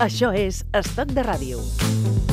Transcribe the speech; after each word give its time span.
Això 0.00 0.30
és 0.32 0.62
Estat 0.72 1.10
de 1.12 1.20
Ràdio. 1.26 2.29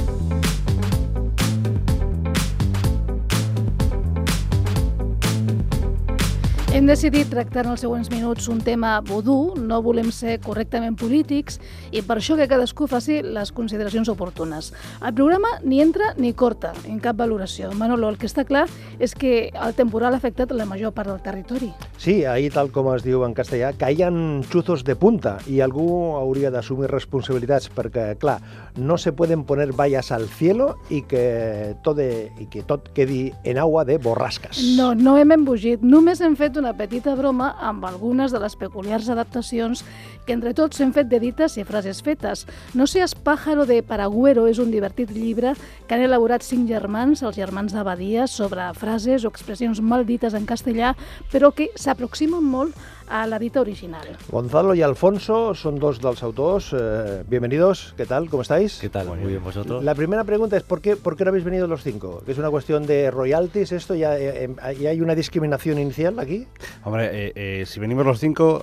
Hem 6.78 6.86
decidit 6.86 7.26
tractar 7.26 7.64
en 7.66 7.72
els 7.72 7.82
següents 7.82 8.12
minuts 8.14 8.46
un 8.54 8.60
tema 8.62 8.92
vodú, 9.02 9.56
no 9.58 9.80
volem 9.82 10.12
ser 10.14 10.36
correctament 10.44 10.94
polítics 10.94 11.56
i 11.90 12.04
per 12.06 12.20
això 12.20 12.36
que 12.38 12.46
cadascú 12.46 12.86
faci 12.86 13.16
les 13.26 13.50
consideracions 13.50 14.12
oportunes. 14.14 14.68
El 15.02 15.16
programa 15.18 15.56
ni 15.64 15.80
entra 15.82 16.12
ni 16.22 16.36
corta, 16.38 16.76
en 16.86 17.00
cap 17.02 17.18
valoració. 17.18 17.72
Manolo, 17.74 18.12
el 18.14 18.20
que 18.22 18.30
està 18.30 18.46
clar 18.46 18.68
és 19.02 19.16
que 19.18 19.50
el 19.50 19.74
temporal 19.74 20.14
ha 20.14 20.20
afectat 20.22 20.54
la 20.54 20.68
major 20.70 20.94
part 20.94 21.10
del 21.10 21.24
territori. 21.26 21.72
Sí, 21.98 22.20
ahí 22.30 22.52
tal 22.54 22.70
com 22.70 22.92
es 22.94 23.02
diu 23.02 23.26
en 23.26 23.34
castellà, 23.34 23.74
caien 23.74 24.44
chuzos 24.54 24.86
de 24.86 24.94
punta 24.94 25.40
i 25.50 25.64
algú 25.66 25.88
hauria 26.20 26.54
d'assumir 26.54 26.92
responsabilitats 26.94 27.72
perquè, 27.74 28.12
clar, 28.22 28.38
no 28.78 29.00
se 29.02 29.16
pueden 29.18 29.48
poner 29.50 29.72
vallas 29.74 30.12
al 30.12 30.30
cielo 30.30 30.76
i 30.94 31.02
que 31.10 31.74
tot, 31.82 31.98
de, 31.98 32.30
i 32.38 32.46
que 32.54 32.62
tot 32.62 32.94
quedi 32.94 33.32
en 33.50 33.58
agua 33.58 33.82
de 33.82 33.98
borrasques. 33.98 34.62
No, 34.78 34.94
no 34.94 35.18
hem 35.18 35.34
embogit, 35.40 35.82
només 35.82 36.22
hem 36.22 36.38
fet 36.38 36.62
una 36.62 36.67
petita 36.74 37.14
broma 37.16 37.54
amb 37.64 37.86
algunes 37.88 38.34
de 38.34 38.42
les 38.42 38.56
peculiars 38.60 39.08
adaptacions 39.14 39.84
que 40.26 40.34
entre 40.36 40.54
tots 40.58 40.82
hem 40.82 40.92
fet 40.96 41.08
de 41.08 41.20
dites 41.24 41.56
i 41.58 41.66
frases 41.68 42.02
fetes. 42.04 42.46
No 42.74 42.88
seas 42.88 43.16
pájaro 43.16 43.66
de 43.70 43.80
Paragüero 43.86 44.48
és 44.52 44.60
un 44.60 44.72
divertit 44.74 45.14
llibre 45.16 45.54
que 45.88 45.96
han 45.96 46.04
elaborat 46.04 46.44
cinc 46.44 46.68
germans, 46.68 47.24
els 47.24 47.38
germans 47.38 47.74
d'Abadia, 47.74 48.28
sobre 48.28 48.68
frases 48.76 49.24
o 49.24 49.32
expressions 49.32 49.82
mal 49.82 50.06
dites 50.06 50.36
en 50.36 50.46
castellà, 50.50 50.96
però 51.32 51.54
que 51.56 51.72
s'aproximen 51.76 52.44
molt 52.44 52.76
a 53.10 53.26
la 53.28 53.40
dita 53.40 53.62
original. 53.62 54.18
Gonzalo 54.30 54.76
y 54.76 54.82
Alfonso 54.82 55.54
son 55.56 55.80
dos 55.80 56.00
dels 56.02 56.22
autors. 56.24 56.74
Eh, 56.78 57.24
bienvenidos, 57.28 57.94
¿qué 57.96 58.06
tal? 58.06 58.30
¿Cómo 58.30 58.42
estáis? 58.42 58.80
¿Qué 58.80 58.90
tal? 58.90 59.08
Muy 59.08 59.20
bien, 59.20 59.44
vosotros. 59.44 59.84
La 59.84 59.96
primera 59.96 60.24
pregunta 60.24 60.58
es 60.58 60.64
¿por 60.64 60.82
qué, 60.82 60.96
¿por 60.98 61.16
qué 61.16 61.24
no 61.24 61.30
habéis 61.30 61.46
venido 61.46 61.68
los 61.68 61.84
cinco? 61.84 62.22
¿Es 62.28 62.38
una 62.38 62.50
cuestión 62.50 62.86
de 62.86 63.10
royalties 63.12 63.72
esto? 63.72 63.96
¿Ya, 63.96 64.18
eh, 64.18 64.50
¿ya 64.80 64.90
hay 64.90 65.00
una 65.02 65.16
discriminación 65.16 65.80
inicial 65.80 66.20
aquí? 66.20 66.48
Hombre, 66.84 67.10
eh, 67.28 67.32
eh, 67.36 67.66
si 67.66 67.80
venimos 67.80 68.06
los 68.06 68.20
cinco, 68.20 68.62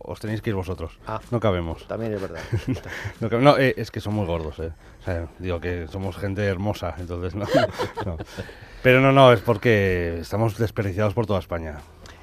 os 0.00 0.18
tenéis 0.18 0.42
que 0.42 0.50
ir 0.50 0.56
vosotros. 0.56 0.98
Ah. 1.06 1.20
No 1.30 1.38
cabemos. 1.38 1.86
También 1.86 2.14
es 2.14 2.20
verdad. 2.20 2.40
No, 3.20 3.28
cabe- 3.30 3.42
no, 3.42 3.58
eh, 3.58 3.74
es 3.76 3.90
que 3.90 4.00
son 4.00 4.14
muy 4.14 4.26
gordos, 4.26 4.58
eh. 4.58 4.72
O 5.00 5.04
sea, 5.04 5.28
digo 5.38 5.60
que 5.60 5.86
somos 5.88 6.16
gente 6.16 6.44
hermosa, 6.44 6.94
entonces 6.98 7.34
no. 7.36 7.46
no. 8.06 8.16
Pero 8.82 9.00
no, 9.00 9.12
no, 9.12 9.32
es 9.32 9.40
porque 9.40 10.18
estamos 10.20 10.56
desperdiciados 10.58 11.14
por 11.14 11.26
toda 11.26 11.38
España. 11.40 11.78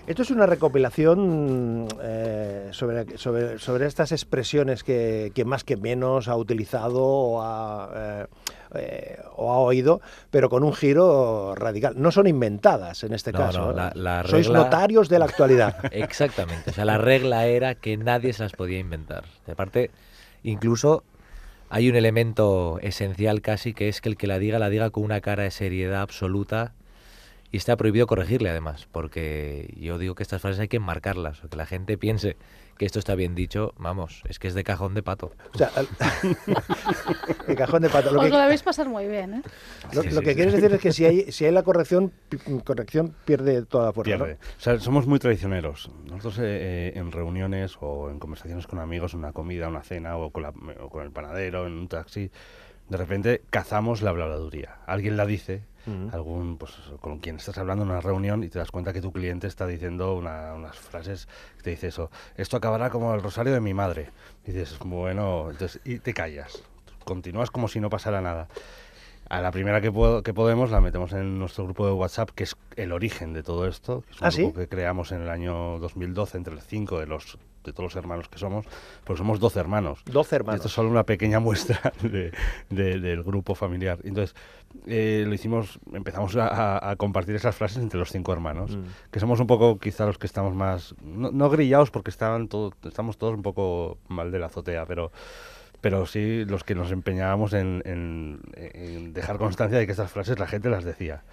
Esto 0.08 0.22
es 0.22 0.30
una 0.30 0.46
recopilación 0.46 1.88
eh, 2.04 2.68
sobre, 2.72 3.18
sobre, 3.18 3.58
sobre 3.58 3.88
estas 3.88 4.12
expresiones 4.12 4.84
que, 4.84 5.32
que 5.34 5.46
más 5.46 5.64
que 5.64 5.78
menos 5.78 6.28
ha 6.28 6.36
utilizado 6.36 7.02
o 7.04 7.42
ha, 7.42 7.90
eh, 7.96 8.26
eh, 8.76 9.20
o 9.36 9.52
ha 9.52 9.58
oído, 9.58 10.02
pero 10.30 10.48
con 10.48 10.64
un 10.64 10.74
giro 10.74 11.56
radical. 11.56 11.96
No 11.98 12.12
son 12.12 12.28
inventadas 12.28 13.04
en 13.04 13.16
este 13.16 13.32
No, 13.32 13.40
caso. 13.40 13.60
no, 13.68 13.72
la- 13.74 13.94
la 13.96 14.24
Sois 14.28 14.48
notarios 14.50 15.10
de 15.10 15.18
la 15.18 15.26
actualidad. 15.26 15.76
Exactamente. 15.92 16.70
O 16.70 16.74
sea, 16.74 16.86
la 16.86 17.00
regla 17.00 17.48
era 17.48 17.74
que 17.74 17.98
nadie 17.98 18.32
se 18.34 18.44
las 18.44 18.54
podía 18.54 18.78
inventar. 18.78 19.24
Aparte, 19.52 19.90
incluso 20.44 21.04
hay 21.70 21.90
un 21.90 21.96
elemento 21.96 22.78
esencial 22.84 23.42
casi 23.42 23.74
que 23.74 23.90
es 23.90 24.02
que 24.02 24.10
el 24.10 24.18
que 24.18 24.28
la 24.28 24.38
diga, 24.38 24.60
la 24.60 24.70
diga 24.70 24.92
con 24.92 25.04
una 25.04 25.20
cara 25.22 25.42
de 25.42 25.52
seriedad 25.52 26.02
absoluta 26.02 26.74
y 27.56 27.58
está 27.58 27.78
prohibido 27.78 28.06
corregirle 28.06 28.50
además, 28.50 28.86
porque 28.92 29.74
yo 29.80 29.98
digo 29.98 30.14
que 30.14 30.24
estas 30.24 30.42
frases 30.42 30.60
hay 30.60 30.68
que 30.68 30.80
marcarlas, 30.82 31.42
o 31.42 31.48
que 31.48 31.56
la 31.56 31.66
gente 31.66 31.98
piense 31.98 32.36
que 32.78 32.86
esto 32.86 33.00
está 33.00 33.16
bien 33.16 33.34
dicho, 33.34 33.74
vamos, 33.78 34.24
es 34.28 34.40
que 34.40 34.50
es 34.50 34.54
de 34.56 34.66
cajón 34.66 34.94
de 34.94 35.02
pato. 35.02 35.32
O 35.54 35.58
sea, 35.58 35.72
al- 35.74 35.88
de 37.48 37.56
cajón 37.56 37.82
de 37.84 37.90
pato. 37.90 38.12
Lo 38.12 38.20
Os 38.20 38.26
que, 38.26 38.32
lo 38.32 38.38
debéis 38.40 38.62
pasar 38.62 38.90
muy 38.90 39.08
bien, 39.08 39.36
¿eh? 39.36 39.42
lo- 39.94 40.02
Sí, 40.02 40.10
lo 40.10 40.20
sí, 40.20 40.24
que 40.26 40.30
sí. 40.32 40.36
quieres 40.36 40.54
decir 40.54 40.74
es 40.74 40.82
que 40.82 40.92
si 40.92 41.06
hay, 41.06 41.32
si 41.32 41.46
hay 41.46 41.52
la 41.54 41.64
corrección, 41.64 42.12
corrección 42.66 43.16
pierde 43.24 43.64
toda 43.66 43.86
la 43.86 43.94
fuerza. 43.94 44.18
¿no? 44.18 44.26
Pierde. 44.26 44.40
O 44.58 44.60
sea, 44.60 44.78
somos 44.80 45.08
muy 45.08 45.20
traicioneros. 45.20 45.90
Nosotros 46.10 46.40
eh, 46.40 46.44
eh, 46.44 46.92
en 46.96 47.14
reuniones 47.14 47.78
o 47.80 48.10
en 48.10 48.20
conversaciones 48.20 48.68
con 48.68 48.80
amigos, 48.80 49.14
en 49.14 49.20
una 49.20 49.32
comida, 49.32 49.70
una 49.70 49.82
cena 49.84 50.18
o 50.18 50.32
con, 50.32 50.44
la- 50.44 50.54
o 50.82 50.90
con 50.90 51.04
el 51.04 51.12
panadero, 51.12 51.68
en 51.68 51.72
un 51.72 51.88
taxi, 51.88 52.30
de 52.90 52.98
repente 52.98 53.42
cazamos 53.50 54.02
la 54.02 54.10
habladuría. 54.10 54.80
Alguien 54.86 55.16
la 55.16 55.26
dice, 55.26 55.62
Ujú. 55.88 56.10
algún 56.16 56.58
pues 56.58 56.72
con 57.02 57.20
quien 57.20 57.36
estás 57.38 57.58
hablando 57.58 57.84
en 57.84 57.92
una 57.92 58.02
reunión 58.02 58.44
y 58.44 58.50
te 58.50 58.60
das 58.60 58.72
cuenta 58.72 58.92
que 58.94 59.02
tu 59.02 59.12
cliente 59.12 59.48
está 59.48 59.68
diciendo 59.68 60.16
una- 60.16 60.54
unas 60.54 60.76
frases 60.78 61.28
que 61.58 61.64
te 61.64 61.70
dice 61.72 61.88
eso, 61.88 62.10
esto 62.38 62.58
acabará 62.58 62.90
como 62.90 63.14
el 63.14 63.22
rosario 63.22 63.54
de 63.54 63.62
mi 63.62 63.74
madre. 63.74 64.10
Y 64.46 64.52
dices, 64.52 64.78
bueno, 64.84 65.50
entonces, 65.52 65.82
y 65.86 66.00
te 66.00 66.14
callas. 66.14 66.64
Continúas 67.04 67.52
como 67.52 67.68
si 67.68 67.80
no 67.80 67.90
pasara 67.90 68.22
nada. 68.22 68.48
A 69.30 69.42
la 69.42 69.52
primera 69.52 69.82
que, 69.82 69.92
puedo- 69.92 70.22
que 70.24 70.34
podemos 70.36 70.70
la 70.72 70.82
metemos 70.82 71.12
en 71.14 71.40
nuestro 71.40 71.64
grupo 71.66 71.86
de 71.88 71.94
WhatsApp, 71.94 72.30
que 72.36 72.44
es 72.44 72.56
el 72.76 72.92
origen 72.92 73.34
de 73.34 73.42
todo 73.44 73.68
esto, 73.68 74.02
que 74.02 74.12
es 74.14 74.22
un 74.22 74.28
¿Ah, 74.28 74.32
sí? 74.32 74.42
grupo 74.44 74.60
que 74.60 74.68
creamos 74.68 75.12
en 75.12 75.22
el 75.22 75.30
año 75.30 75.80
2012 75.80 76.38
entre 76.38 76.54
los 76.54 76.64
cinco 76.66 77.00
de 77.00 77.08
los 77.08 77.38
de 77.66 77.74
todos 77.74 77.94
los 77.94 77.96
hermanos 77.96 78.30
que 78.30 78.38
somos, 78.38 78.66
porque 79.04 79.18
somos 79.18 79.40
12 79.40 79.60
hermanos. 79.60 80.00
12 80.06 80.36
Y 80.36 80.38
hermanos. 80.38 80.56
Esto 80.58 80.68
es 80.68 80.74
solo 80.74 80.90
una 80.90 81.04
pequeña 81.04 81.40
muestra 81.40 81.94
de- 82.02 82.32
de- 82.70 83.00
del 83.00 83.24
grupo 83.24 83.56
familiar. 83.56 84.00
Entonces, 84.04 84.36
eh, 84.88 85.24
lo 85.28 85.34
hicimos, 85.34 85.80
empezamos 85.94 86.36
a, 86.36 86.48
a- 86.48 86.92
a 86.92 86.96
compartir 86.96 87.36
esas 87.36 87.56
frases 87.56 87.78
entre 87.82 88.00
los 88.00 88.12
cinco 88.12 88.34
hermanos, 88.34 88.76
Mm. 88.76 88.84
que 89.12 89.20
somos 89.20 89.40
un 89.40 89.48
poco 89.48 89.80
quizá 89.80 90.06
los 90.06 90.18
que 90.18 90.28
estamos 90.28 90.54
más, 90.54 90.96
no, 91.02 91.32
no 91.32 91.50
grillados 91.50 91.92
porque 91.92 92.10
estaban 92.12 92.48
todo- 92.48 92.74
estamos 92.84 93.18
todos 93.18 93.34
un 93.36 93.42
poco 93.42 93.98
mal 94.08 94.32
de 94.32 94.40
la 94.40 94.48
azotea, 94.48 94.86
pero 94.86 95.12
pero 95.82 96.08
sí 96.08 96.46
los 96.46 96.64
que 96.64 96.74
nos 96.74 96.92
empeñábamos 96.92 97.54
en, 97.54 97.84
en- 97.86 98.40
en 98.56 99.14
dejar 99.14 99.38
constancia 99.38 99.78
de 99.78 99.86
que 99.86 99.92
estas 99.92 100.12
frases 100.12 100.40
la 100.40 100.48
gente 100.48 100.68
las 100.70 100.84
decía. 100.84 101.24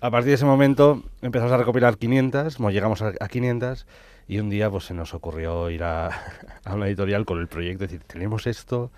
A 0.00 0.10
partir 0.10 0.28
de 0.28 0.34
ese 0.34 0.44
momento 0.44 1.02
empezamos 1.22 1.52
a 1.52 1.56
recopilar 1.56 1.96
500, 1.98 2.60
mo- 2.60 2.70
llegamos 2.70 3.02
a, 3.02 3.12
a 3.18 3.28
500 3.28 3.86
y 4.28 4.38
un 4.38 4.48
día 4.50 4.70
pues 4.70 4.84
se 4.84 4.94
nos 4.94 5.12
ocurrió 5.14 5.70
ir 5.70 5.82
a, 5.82 6.08
a 6.64 6.74
una 6.74 6.86
editorial 6.86 7.24
con 7.24 7.40
el 7.40 7.48
proyecto, 7.48 7.84
decir, 7.84 8.02
tenemos 8.06 8.46
esto, 8.46 8.90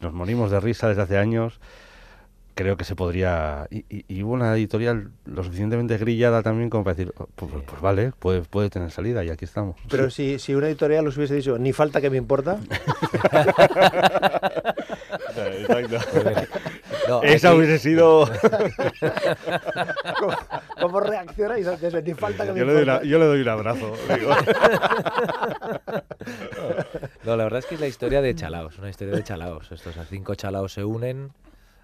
nos 0.00 0.12
morimos 0.12 0.50
de 0.50 0.60
risa 0.60 0.88
desde 0.88 1.02
hace 1.02 1.16
años, 1.16 1.58
creo 2.54 2.76
que 2.76 2.84
se 2.84 2.94
podría... 2.94 3.66
Y, 3.70 3.86
y- 3.88 4.04
y 4.08 4.22
hubo 4.22 4.32
una 4.34 4.54
editorial 4.54 5.10
lo 5.24 5.42
suficientemente 5.42 5.96
grillada 5.96 6.42
también 6.42 6.68
como 6.68 6.84
para 6.84 6.96
decir, 6.96 7.14
"Oh, 7.16 7.26
pues, 7.34 7.50
pues- 7.50 7.64
pues 7.64 7.80
vale, 7.80 8.12
puede, 8.18 8.42
puede 8.42 8.68
tener 8.68 8.90
salida 8.90 9.24
y 9.24 9.30
aquí 9.30 9.46
estamos. 9.46 9.76
Pero 9.88 10.10
si, 10.10 10.38
si 10.38 10.54
una 10.54 10.66
editorial 10.68 11.06
os 11.06 11.16
hubiese 11.16 11.34
dicho, 11.36 11.56
ni 11.58 11.72
falta 11.72 12.02
que 12.02 12.10
me 12.10 12.18
importa, 12.18 12.58
No, 15.34 15.48
Esa 17.22 17.48
aquí- 17.50 17.58
hubiese 17.58 17.78
sido... 17.78 18.28
¿cómo, 20.18 20.36
cómo 20.80 21.00
reaccionáis? 21.00 21.66
Ni 22.04 22.14
falta 22.14 22.44
que 22.46 22.52
me 22.52 22.58
yo, 22.60 22.64
le 22.66 22.72
doy 22.74 22.82
una- 22.82 23.02
yo 23.02 23.18
le 23.18 23.24
doy 23.26 23.40
un 23.42 23.48
abrazo. 23.48 23.92
digo. 24.18 24.32
No, 27.24 27.36
la 27.36 27.44
verdad 27.44 27.60
es 27.60 27.66
que 27.66 27.74
es 27.76 27.80
la 27.80 27.86
historia 27.86 28.20
de 28.20 28.34
chalaos, 28.34 28.78
una 28.78 28.90
historia 28.90 29.14
de 29.14 29.22
chalaos. 29.22 29.70
Estos 29.72 29.96
a 29.96 30.04
cinco 30.04 30.34
chalaos 30.34 30.72
se 30.72 30.84
unen, 30.84 31.30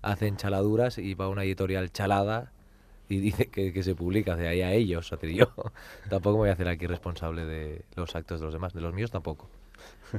hacen 0.02 0.36
chaladuras 0.36 0.98
y 0.98 1.14
va 1.14 1.28
una 1.28 1.44
editorial 1.44 1.92
chalada 1.92 2.52
y 3.08 3.18
dice 3.20 3.46
que, 3.46 3.72
que 3.72 3.82
se 3.82 3.94
publica 3.94 4.36
de 4.36 4.48
ahí 4.48 4.62
a 4.62 4.72
ellos. 4.72 5.12
O 5.12 5.16
sea, 5.18 5.30
yo 5.30 5.46
tampoco 6.10 6.36
me 6.36 6.42
voy 6.42 6.48
a 6.50 6.52
hacer 6.54 6.68
aquí 6.68 6.86
responsable 6.86 7.44
de 7.44 7.82
los 7.94 8.14
actos 8.16 8.40
de 8.40 8.46
los 8.46 8.52
demás, 8.54 8.72
de 8.74 8.80
los 8.80 8.92
míos 8.94 9.10
tampoco. 9.10 9.48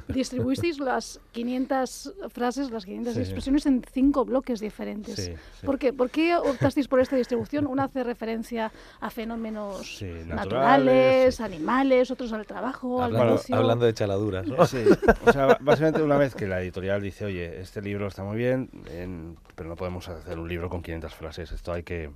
Distribuisteis 0.08 0.80
las 0.80 1.20
500 1.32 2.14
frases, 2.30 2.72
las 2.72 2.86
500 2.86 3.14
Sí. 3.14 3.20
expresiones 3.22 3.66
en 3.66 3.84
cinco 3.92 4.26
bloques 4.26 4.60
diferentes. 4.60 5.16
Sí, 5.16 5.34
sí. 5.60 5.66
¿Por 5.66 5.80
qué? 5.80 5.94
¿Por 5.94 6.10
qué 6.10 6.36
optasteis 6.36 6.88
por 6.88 7.00
esta 7.00 7.16
distribución? 7.16 7.68
Una 7.68 7.86
hace 7.86 8.04
referencia 8.04 8.72
a 9.00 9.10
fenómenos 9.10 9.98
Sí, 9.98 10.06
naturales, 10.06 10.30
naturales, 10.36 11.36
sí. 11.36 11.44
animales, 11.44 12.12
otros 12.12 12.34
al 12.34 12.46
trabajo, 12.46 13.00
al 13.00 13.06
Hablando, 13.08 13.26
negocio. 13.34 13.56
hablando 13.56 13.86
de 13.86 13.94
chaladuras, 13.94 14.48
¿no? 14.48 14.66
Sí, 14.66 14.84
o 15.26 15.32
sea, 15.32 15.46
ba- 15.46 15.58
básicamente 15.62 16.02
una 16.02 16.18
vez 16.18 16.36
que 16.36 16.48
la 16.48 16.62
editorial 16.62 17.02
dice, 17.02 17.26
oye, 17.26 17.60
este 17.62 17.82
libro 17.82 18.08
está 18.08 18.24
muy 18.24 18.38
bien, 18.38 18.70
en- 18.92 19.38
pero 19.56 19.70
no 19.70 19.76
podemos 19.76 20.08
hacer 20.10 20.38
un 20.40 20.48
libro 20.48 20.70
con 20.70 20.82
500 20.82 21.14
frases, 21.16 21.52
esto 21.52 21.74
hay 21.74 21.84
que 21.84 22.12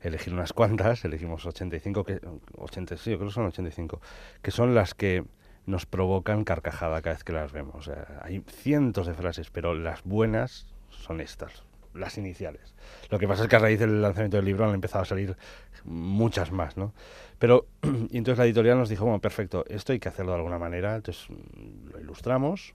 elegir 0.00 0.32
unas 0.32 0.52
cuantas, 0.52 1.04
elegimos 1.04 1.44
85, 1.46 2.04
que, 2.04 2.20
80, 2.58 2.96
sí, 2.96 3.10
yo 3.10 3.16
creo 3.16 3.28
que 3.28 3.34
son 3.34 3.46
85, 3.46 4.00
que 4.42 4.50
son 4.50 4.74
las 4.74 4.94
que 4.94 5.24
nos 5.66 5.84
provocan 5.86 6.44
carcajada 6.44 7.02
cada 7.02 7.14
vez 7.14 7.24
que 7.24 7.32
las 7.32 7.52
vemos. 7.52 7.88
O 7.88 7.94
hay 8.22 8.42
cientos 8.48 9.06
de 9.06 9.14
frases, 9.14 9.50
pero 9.50 9.74
las 9.74 10.02
buenas 10.04 10.66
son 10.90 11.20
estas, 11.20 11.64
las 11.94 12.18
iniciales. 12.18 12.74
Lo 13.10 13.18
que 13.18 13.28
pasa 13.28 13.42
es 13.42 13.48
que 13.48 13.56
a 13.56 13.60
raíz 13.60 13.78
del 13.78 14.00
lanzamiento 14.00 14.36
del 14.36 14.46
libro 14.46 14.66
han 14.66 14.74
empezado 14.74 15.02
a 15.02 15.06
salir 15.06 15.36
muchas 15.84 16.52
más, 16.52 16.76
¿no? 16.76 16.92
Pero, 17.38 17.66
y 18.10 18.18
entonces 18.18 18.38
la 18.38 18.46
editorial 18.46 18.78
nos 18.78 18.88
dijo, 18.88 19.04
bueno, 19.04 19.20
perfecto, 19.20 19.64
esto 19.68 19.92
hay 19.92 19.98
que 19.98 20.08
hacerlo 20.08 20.32
de 20.32 20.38
alguna 20.38 20.58
manera, 20.58 20.96
entonces 20.96 21.28
mm, 21.28 21.90
lo 21.92 22.00
ilustramos, 22.00 22.74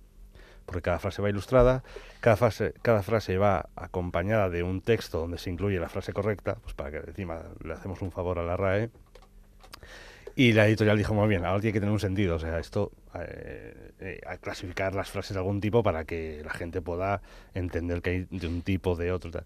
porque 0.65 0.83
cada 0.83 0.99
frase 0.99 1.21
va 1.21 1.29
ilustrada, 1.29 1.83
cada 2.19 2.35
frase, 2.37 2.73
cada 2.81 3.03
frase 3.03 3.37
va 3.37 3.69
acompañada 3.75 4.49
de 4.49 4.63
un 4.63 4.81
texto 4.81 5.19
donde 5.19 5.37
se 5.37 5.49
incluye 5.49 5.79
la 5.79 5.89
frase 5.89 6.13
correcta, 6.13 6.55
pues 6.61 6.73
para 6.73 6.91
que 6.91 6.97
encima 7.09 7.41
le 7.63 7.73
hacemos 7.73 8.01
un 8.01 8.11
favor 8.11 8.39
a 8.39 8.43
la 8.43 8.57
RAE, 8.57 8.89
Y 10.35 10.53
la 10.53 10.67
editorial 10.67 10.97
dijo, 10.97 11.13
muy 11.13 11.27
bien, 11.27 11.45
ahora 11.45 11.59
tiene 11.61 11.73
que 11.73 11.79
tener 11.79 11.91
un 11.93 11.99
sentido. 11.99 12.35
O 12.35 12.39
sea, 12.39 12.59
esto, 12.59 12.91
eh, 13.15 13.91
eh, 13.99 14.21
a 14.25 14.37
clasificar 14.37 14.95
las 14.95 15.09
frases 15.09 15.33
de 15.33 15.39
algún 15.39 15.59
tipo 15.61 15.83
para 15.83 16.05
que 16.05 16.41
la 16.43 16.51
gente 16.51 16.81
pueda 16.81 17.21
entender 17.53 18.01
que 18.01 18.09
hay 18.09 18.27
de 18.29 18.47
un 18.47 18.61
tipo, 18.61 18.95
de 18.95 19.11
otro. 19.11 19.31
Tal. 19.31 19.43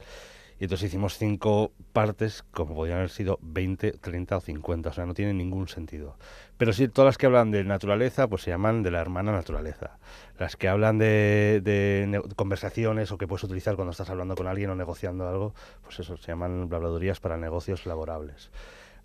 Y 0.58 0.66
entonces 0.66 0.88
hicimos 0.88 1.18
cinco 1.18 1.74
partes, 1.92 2.44
como 2.52 2.76
podrían 2.76 3.00
haber 3.00 3.10
sido 3.10 3.40
20, 3.42 3.92
30 3.94 4.38
o 4.38 4.42
50. 4.42 4.90
O 4.90 4.94
sea, 4.94 5.06
no 5.06 5.14
tiene 5.14 5.34
ningún 5.34 5.68
sentido. 5.68 6.18
Pero 6.58 6.72
sí, 6.72 6.88
todas 6.88 7.08
las 7.08 7.18
que 7.18 7.26
hablan 7.26 7.52
de 7.52 7.64
naturaleza, 7.66 8.28
pues 8.28 8.44
se 8.44 8.52
llaman 8.52 8.82
de 8.84 8.92
la 8.92 9.02
hermana 9.02 9.32
naturaleza. 9.34 9.98
Las 10.40 10.56
que 10.56 10.70
hablan 10.70 10.98
de, 10.98 11.62
de 11.64 12.06
ne- 12.08 12.22
conversaciones 12.36 13.12
o 13.12 13.18
que 13.18 13.28
puedes 13.28 13.44
utilizar 13.44 13.76
cuando 13.76 13.92
estás 13.92 14.10
hablando 14.10 14.36
con 14.36 14.48
alguien 14.48 14.70
o 14.70 14.76
negociando 14.76 15.28
algo, 15.28 15.54
pues 15.84 16.00
eso, 16.00 16.16
se 16.16 16.28
llaman 16.28 16.70
habladurías 16.72 17.20
para 17.20 17.38
negocios 17.38 17.86
laborables. 17.86 18.50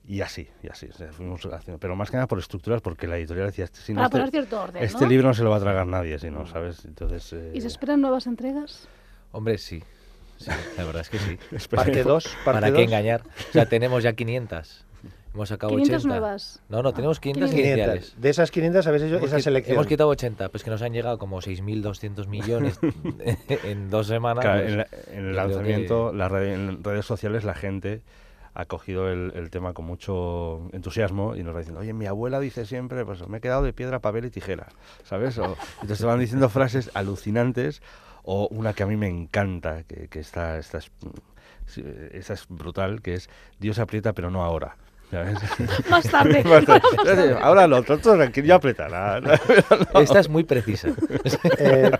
Y 0.07 0.23
así, 0.23 0.49
y 0.63 0.69
así. 0.69 0.87
o 0.87 0.93
sea, 0.93 1.13
fuimos 1.13 1.45
haciendo- 1.47 1.79
pero 1.79 1.95
más 1.95 2.11
que 2.11 2.17
nada 2.17 2.27
por 2.27 2.39
estructuras, 2.39 2.81
porque 2.81 3.07
la 3.07 3.17
editorial 3.19 3.47
decía, 3.47 3.67
"Este- 3.67 3.81
si 3.81 3.93
no, 3.95 4.03
este, 4.03 4.11
poner 4.13 4.31
cierto 4.31 4.61
orden, 4.61 4.83
este 4.83 5.05
¿no? 5.05 5.11
libro 5.11 5.29
no 5.29 5.35
se 5.35 5.45
lo 5.45 5.51
va 5.51 5.57
a 5.57 5.61
tragar 5.61 5.87
nadie, 5.87 6.19
si 6.19 6.31
no, 6.31 6.47
¿sabes? 6.47 6.85
Entonces... 6.85 7.33
eh, 7.33 7.53
¿Y 7.55 7.61
se 7.61 7.69
esperan 7.69 8.01
nuevas 8.01 8.27
entregas? 8.27 8.89
Hombre, 9.33 9.59
sí. 9.59 9.83
Sí, 10.39 10.51
la 10.79 10.85
verdad 10.85 11.03
es 11.03 11.11
que 11.11 11.19
sí. 11.19 11.39
Parte 11.77 12.03
2, 12.03 12.25
parte 12.45 12.61
¿Para 12.61 12.67
qué 12.69 12.73
2. 12.73 12.83
engañar? 12.83 13.23
O 13.51 13.53
sea, 13.53 13.67
tenemos 13.67 14.03
ya 14.03 14.15
500. 14.15 14.85
Hemos 15.33 15.49
sacado 15.51 15.71
500 15.71 15.97
80. 16.07 16.09
nuevas. 16.09 16.61
No, 16.71 16.83
no, 16.83 16.93
tenemos 16.93 17.21
500 17.21 17.51
500. 17.51 17.69
iniciales. 17.71 18.05
500. 18.07 18.21
De 18.23 18.31
esas 18.31 18.51
500 18.51 18.87
habéis 18.89 19.03
hecho 19.05 19.17
Hemos 19.19 19.29
esa 19.29 19.39
selección. 19.41 19.75
Hemos 19.77 19.87
quitado 19.87 20.09
80, 20.09 20.49
pues 20.49 20.65
que 20.65 20.71
nos 20.71 20.83
han 20.83 20.93
llegado 20.93 21.19
como 21.19 21.41
6.200 21.41 22.27
millones 22.27 22.81
en 23.65 23.91
dos 23.91 24.09
semanas. 24.09 24.43
Claro, 24.45 24.61
pues, 24.63 24.73
en, 24.73 24.79
la- 24.79 24.89
en 25.13 25.27
el 25.29 25.37
lanzamiento, 25.37 26.11
que- 26.11 26.17
la 26.17 26.29
red- 26.29 26.53
en 26.55 26.83
redes 26.83 27.05
sociales, 27.07 27.45
la 27.45 27.55
gente 27.55 28.01
ha 28.61 28.65
cogido 28.67 29.09
el, 29.11 29.33
el 29.35 29.51
tema 29.51 29.73
con 29.73 29.85
mucho 29.87 30.69
entusiasmo 30.73 31.35
y 31.37 31.43
nos 31.43 31.55
va 31.55 31.59
diciendo, 31.59 31.81
oye, 31.81 31.93
mi 31.93 32.07
abuela 32.07 32.41
dice 32.41 32.67
siempre, 32.67 33.05
pues 33.05 33.27
me 33.29 33.39
he 33.39 33.41
quedado 33.41 33.63
de 33.63 33.73
piedra, 33.73 33.99
papel 34.01 34.27
y 34.27 34.31
tijera, 34.31 34.69
¿sabes? 35.05 35.39
O- 35.39 35.57
entonces 35.83 36.05
van 36.07 36.19
diciendo 36.21 36.49
frases 36.49 36.91
alucinantes 36.95 37.83
o 38.23 38.49
una 38.51 38.73
que 38.75 38.83
a 38.83 38.87
mí 38.87 38.97
me 38.97 39.09
encanta, 39.09 39.83
que, 39.85 40.09
que 40.09 40.21
esta, 40.21 40.59
esta, 40.59 40.79
es, 40.79 40.91
sí, 41.67 41.85
esta 42.13 42.35
es 42.35 42.47
brutal, 42.49 43.01
que 43.03 43.15
es 43.15 43.31
Dios 43.59 43.79
aprieta 43.79 44.13
pero 44.13 44.31
no 44.31 44.45
ahora. 44.45 44.77
¿Sabes? 45.11 45.39
Más 45.91 46.09
tarde. 46.09 46.43
ahora 47.43 47.67
lo 47.67 47.79
otro, 47.79 47.99
todo 47.99 48.15
tranquilo, 48.17 48.47
ya 48.47 48.55
apretará. 48.57 49.21
Esta 49.95 50.21
es 50.21 50.29
muy 50.29 50.45
precisa. 50.45 50.89
Eh, 51.59 51.91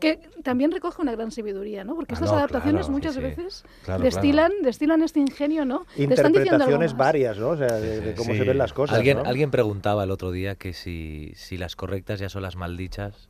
que 0.00 0.20
también 0.42 0.70
recoge 0.72 1.00
una 1.02 1.12
gran 1.12 1.30
sabiduría, 1.30 1.84
¿no? 1.84 1.94
Porque 1.94 2.14
Ah, 2.14 2.16
estas 2.16 2.30
no, 2.30 2.36
adaptaciones 2.38 2.82
claro, 2.82 2.92
muchas 2.92 3.14
sí, 3.14 3.20
veces 3.20 3.64
Claro, 3.84 4.02
destilan, 4.02 4.52
destilan 4.62 5.02
este 5.02 5.20
ingenio, 5.20 5.64
¿no? 5.64 5.86
Te 5.96 6.04
están 6.04 6.32
diciendo 6.32 6.64
algo 6.64 6.84
interpretaciones 6.84 6.92
más. 6.92 6.98
varias, 6.98 7.38
¿no? 7.38 7.48
O 7.50 7.56
sea, 7.56 7.68
de, 7.68 8.00
de 8.00 8.14
cómo 8.14 8.32
Sí. 8.32 8.38
se 8.38 8.44
ven 8.44 8.58
las 8.58 8.72
cosas. 8.72 8.96
Alguien, 8.96 9.18
¿no? 9.18 9.24
alguien 9.24 9.50
preguntaba 9.50 10.04
el 10.04 10.10
otro 10.10 10.30
día 10.30 10.54
que 10.54 10.72
si, 10.72 11.32
si 11.36 11.56
las 11.56 11.76
correctas 11.76 12.20
ya 12.20 12.28
son 12.28 12.42
las 12.42 12.56
maldichas, 12.56 13.28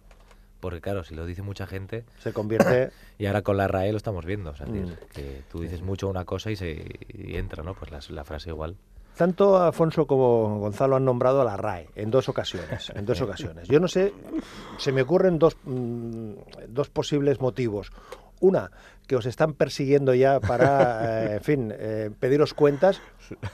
porque 0.66 0.80
claro, 0.80 1.04
si 1.04 1.14
lo 1.14 1.24
dice 1.24 1.42
mucha 1.42 1.64
gente, 1.66 2.04
Se 2.18 2.32
convierte. 2.32 2.90
y 3.18 3.26
ahora 3.26 3.42
con 3.42 3.56
la 3.56 3.68
RAE 3.68 3.92
lo 3.92 3.96
estamos 3.98 4.24
viendo, 4.26 4.50
o 4.50 4.56
sea, 4.56 4.66
es 4.66 4.72
decir, 4.72 4.94
Mm. 5.00 5.14
que 5.14 5.42
tú 5.50 5.60
dices 5.60 5.80
mucho 5.82 6.08
una 6.08 6.24
cosa 6.24 6.50
y, 6.50 6.56
se, 6.56 6.84
y 7.14 7.36
entra, 7.36 7.62
¿no? 7.62 7.74
Pues 7.74 7.92
la, 7.92 8.00
la 8.10 8.24
frase 8.24 8.50
igual. 8.50 8.76
Tanto 9.16 9.56
Afonso 9.56 10.06
como 10.06 10.58
Gonzalo 10.58 10.96
han 10.96 11.04
nombrado 11.04 11.40
a 11.40 11.44
la 11.44 11.56
RAE 11.56 11.88
en 11.94 12.10
dos 12.10 12.28
ocasiones. 12.28 12.90
En 12.96 13.06
dos 13.06 13.20
ocasiones. 13.22 13.68
Yo 13.68 13.78
no 13.78 13.86
sé, 13.86 14.12
se 14.78 14.90
me 14.92 15.02
ocurren 15.02 15.38
dos, 15.38 15.56
mm, 15.64 16.32
dos 16.68 16.90
posibles 16.90 17.40
motivos. 17.40 17.92
Una, 18.40 18.70
que 19.06 19.17
os 19.17 19.26
están 19.26 19.55
persiguiendo 19.55 20.14
ya 20.14 20.41
para, 20.41 21.25
eh, 21.26 21.35
en 21.37 21.41
fin, 21.43 21.75
eh, 21.76 22.11
pediros 22.19 22.55
cuentas. 22.55 23.00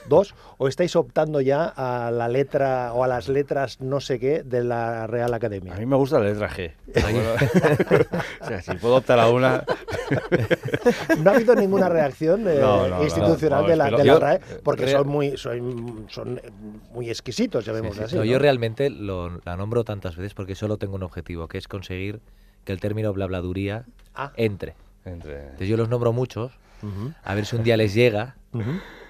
Dos, 0.07 0.35
o 0.59 0.67
estáis 0.67 0.95
optando 0.95 1.41
ya 1.41 1.65
a 1.65 2.11
la 2.11 2.27
letra 2.27 2.93
o 2.93 3.03
a 3.03 3.07
las 3.07 3.27
letras 3.27 3.81
no 3.81 3.99
sé 4.01 4.19
qué 4.19 4.43
de 4.43 4.63
la 4.63 5.07
Real 5.07 5.33
Academia. 5.33 5.73
A 5.73 5.77
mí 5.79 5.87
me 5.87 5.95
gusta 5.95 6.19
la 6.19 6.25
letra 6.25 6.47
G. 6.49 6.73
o 8.41 8.45
sea, 8.47 8.61
si 8.61 8.75
puedo 8.75 8.97
optar 8.97 9.19
a 9.19 9.29
una... 9.29 9.63
No 11.17 11.31
ha 11.31 11.35
habido 11.35 11.55
ninguna 11.55 11.89
reacción 11.89 12.47
eh, 12.47 12.57
No, 12.59 12.87
no, 12.87 12.97
no, 12.97 13.03
institucional 13.03 13.63
no, 13.63 13.69
de 13.69 13.75
la, 13.75 13.85
de 13.85 13.91
la 13.91 14.03
Yo 14.03 14.19
RAE, 14.19 14.39
porque 14.63 14.87
son 14.87 15.07
muy, 15.07 15.37
son, 15.37 16.05
son 16.09 16.39
muy 16.93 17.09
exquisitos, 17.09 17.65
llamémoslo 17.65 17.93
Sí, 17.93 17.99
sí. 17.99 18.03
así. 18.05 18.15
No, 18.17 18.21
¿no? 18.21 18.25
Yo 18.25 18.37
realmente 18.37 18.89
lo, 18.89 19.39
la 19.43 19.55
nombro 19.57 19.83
tantas 19.83 20.15
veces 20.15 20.33
porque 20.33 20.53
solo 20.55 20.77
tengo 20.77 20.95
un 20.95 21.03
objetivo, 21.03 21.47
que 21.47 21.57
es 21.57 21.67
conseguir 21.67 22.19
que 22.63 22.73
el 22.73 22.79
término 22.79 23.11
blabladuría 23.13 23.85
Ah. 24.15 24.31
entre. 24.35 24.75
Entre... 25.05 25.43
Entonces 25.43 25.67
yo 25.67 25.77
los 25.77 25.89
nombro 25.89 26.13
muchos, 26.13 26.51
a 27.23 27.35
ver 27.35 27.45
si 27.45 27.55
un 27.55 27.63
día 27.63 27.77
les 27.77 27.93
llega, 27.93 28.35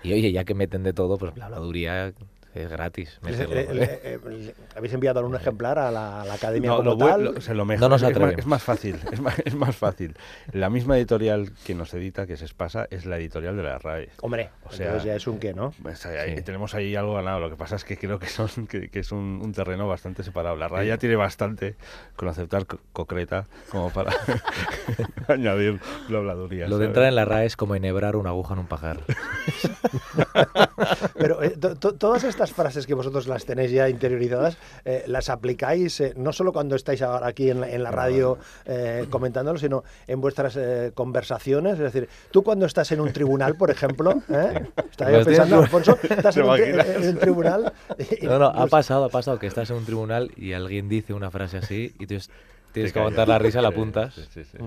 y 0.01 0.13
oye, 0.13 0.31
ya 0.31 0.43
que 0.43 0.53
meten 0.53 0.83
de 0.83 0.93
todo, 0.93 1.17
pues 1.17 1.33
blabladuría 1.33 2.13
es 2.55 2.69
gratis. 2.69 3.19
Le- 3.23 3.47
le- 3.47 3.83
eh, 4.03 4.19
le- 4.23 4.55
¿Habéis 4.75 4.93
enviado 4.93 5.19
algún 5.19 5.35
ejemplar 5.35 5.79
a 5.79 5.91
la, 5.91 6.21
a 6.21 6.25
la 6.25 6.33
academia 6.35 6.69
No, 6.69 6.77
como 6.77 6.91
lo, 6.91 6.97
tal? 6.97 7.23
lo- 7.25 7.31
o 7.31 7.41
sea, 7.41 7.53
lo 7.53 7.65
mejor 7.65 7.81
No 7.81 7.89
nos 7.89 8.03
es, 8.03 8.19
más, 8.19 8.33
es 8.37 8.45
más 8.45 8.63
fácil, 8.63 8.99
es 9.11 9.19
más, 9.21 9.39
es 9.43 9.55
más 9.55 9.75
fácil. 9.75 10.15
La 10.51 10.69
misma 10.69 10.97
editorial 10.97 11.51
que 11.65 11.73
nos 11.75 11.93
edita, 11.93 12.27
que 12.27 12.37
se 12.37 12.45
espasa, 12.45 12.87
es 12.91 13.05
la 13.05 13.17
editorial 13.17 13.55
de 13.57 13.63
la 13.63 13.77
RAE. 13.79 14.09
Hombre, 14.21 14.49
O 14.65 14.71
sea, 14.71 14.87
entonces 14.87 15.07
ya 15.07 15.15
es 15.15 15.27
un 15.27 15.39
qué, 15.39 15.53
¿no? 15.53 15.73
Pues 15.81 16.05
ahí- 16.05 16.37
Sí. 16.37 16.43
tenemos 16.43 16.73
ahí 16.75 16.95
algo 16.95 17.15
ganado. 17.15 17.39
Lo 17.39 17.49
que 17.49 17.55
pasa 17.55 17.75
es 17.75 17.83
que 17.83 17.97
creo 17.97 18.19
que, 18.19 18.27
son, 18.27 18.67
que, 18.67 18.89
que 18.89 18.99
es 18.99 19.11
un, 19.11 19.41
un 19.43 19.51
terreno 19.53 19.87
bastante 19.87 20.23
separado. 20.23 20.55
La 20.55 20.67
RAE 20.67 20.87
ya 20.87 20.97
tiene 20.97 21.15
bastante 21.15 21.75
con 22.15 22.27
aceptar 22.27 22.65
co- 22.65 22.79
concreta 22.93 23.47
como 23.69 23.89
para 23.89 24.13
añadir 25.27 25.79
la 26.09 26.17
habladuría. 26.19 26.67
Lo 26.67 26.77
de 26.77 26.85
entrar 26.87 27.05
en 27.07 27.15
la 27.15 27.25
RAE 27.25 27.45
es 27.45 27.57
como 27.57 27.75
enhebrar 27.75 28.15
una 28.15 28.29
aguja 28.29 28.53
en 28.53 28.59
un 28.59 28.67
pajar. 28.67 28.99
Pero 31.17 31.41
eh, 31.43 31.51
to- 31.51 31.75
to- 31.75 31.95
todas 31.95 32.23
estas 32.23 32.42
frases 32.51 32.85
que 32.87 32.93
vosotros 32.93 33.27
las 33.27 33.45
tenéis 33.45 33.71
ya 33.71 33.87
interiorizadas, 33.89 34.57
eh, 34.85 35.03
las 35.07 35.29
aplicáis 35.29 35.99
eh, 36.01 36.13
no 36.17 36.33
solo 36.33 36.51
cuando 36.51 36.75
estáis 36.75 37.01
ahora 37.01 37.27
aquí 37.27 37.49
en 37.49 37.61
la, 37.61 37.69
en 37.69 37.83
la 37.83 37.91
radio 37.91 38.37
eh, 38.65 39.05
comentándolo, 39.09 39.57
sino 39.59 39.83
en 40.07 40.19
vuestras 40.21 40.55
eh, 40.57 40.91
conversaciones. 40.93 41.73
Es 41.73 41.79
decir, 41.79 42.09
tú 42.31 42.43
cuando 42.43 42.65
estás 42.65 42.91
en 42.91 42.99
un 43.01 43.13
tribunal, 43.13 43.55
por 43.55 43.69
ejemplo, 43.71 44.11
¿eh? 44.29 44.65
estaba 44.91 45.23
pensando, 45.23 45.59
Alfonso, 45.59 45.97
estás 46.09 46.35
¿Te 46.35 46.41
en 46.41 46.49
un, 46.49 46.59
en 46.59 47.07
un 47.09 47.17
tribunal. 47.17 47.73
y- 48.21 48.25
No, 48.33 48.39
no, 48.39 48.45
ha 48.47 48.53
pues, 48.53 48.71
pasado, 48.71 49.05
ha 49.05 49.09
pasado 49.09 49.39
que 49.39 49.47
estás 49.47 49.69
en 49.69 49.77
un 49.77 49.85
tribunal 49.85 50.31
y 50.35 50.53
alguien 50.53 50.89
dice 50.89 51.13
una 51.13 51.29
frase 51.31 51.57
así 51.57 51.93
y 51.99 52.07
tú 52.07 52.15
es- 52.15 52.29
tienes 52.71 52.91
que 52.91 52.99
aguantar 52.99 53.27
la 53.27 53.37
risa, 53.39 53.61
la 53.61 53.69
Sí, 53.69 53.73
apuntas, 53.75 54.13
sí, 54.15 54.21
sí, 54.33 54.43
sí. 54.43 54.57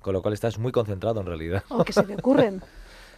con 0.00 0.12
lo 0.14 0.22
cual 0.22 0.34
estás 0.34 0.58
muy 0.58 0.70
concentrado 0.72 1.20
en 1.20 1.26
realidad. 1.26 1.64
O 1.68 1.84
que 1.84 1.92
se 1.92 2.02
te 2.04 2.14
ocurren. 2.14 2.62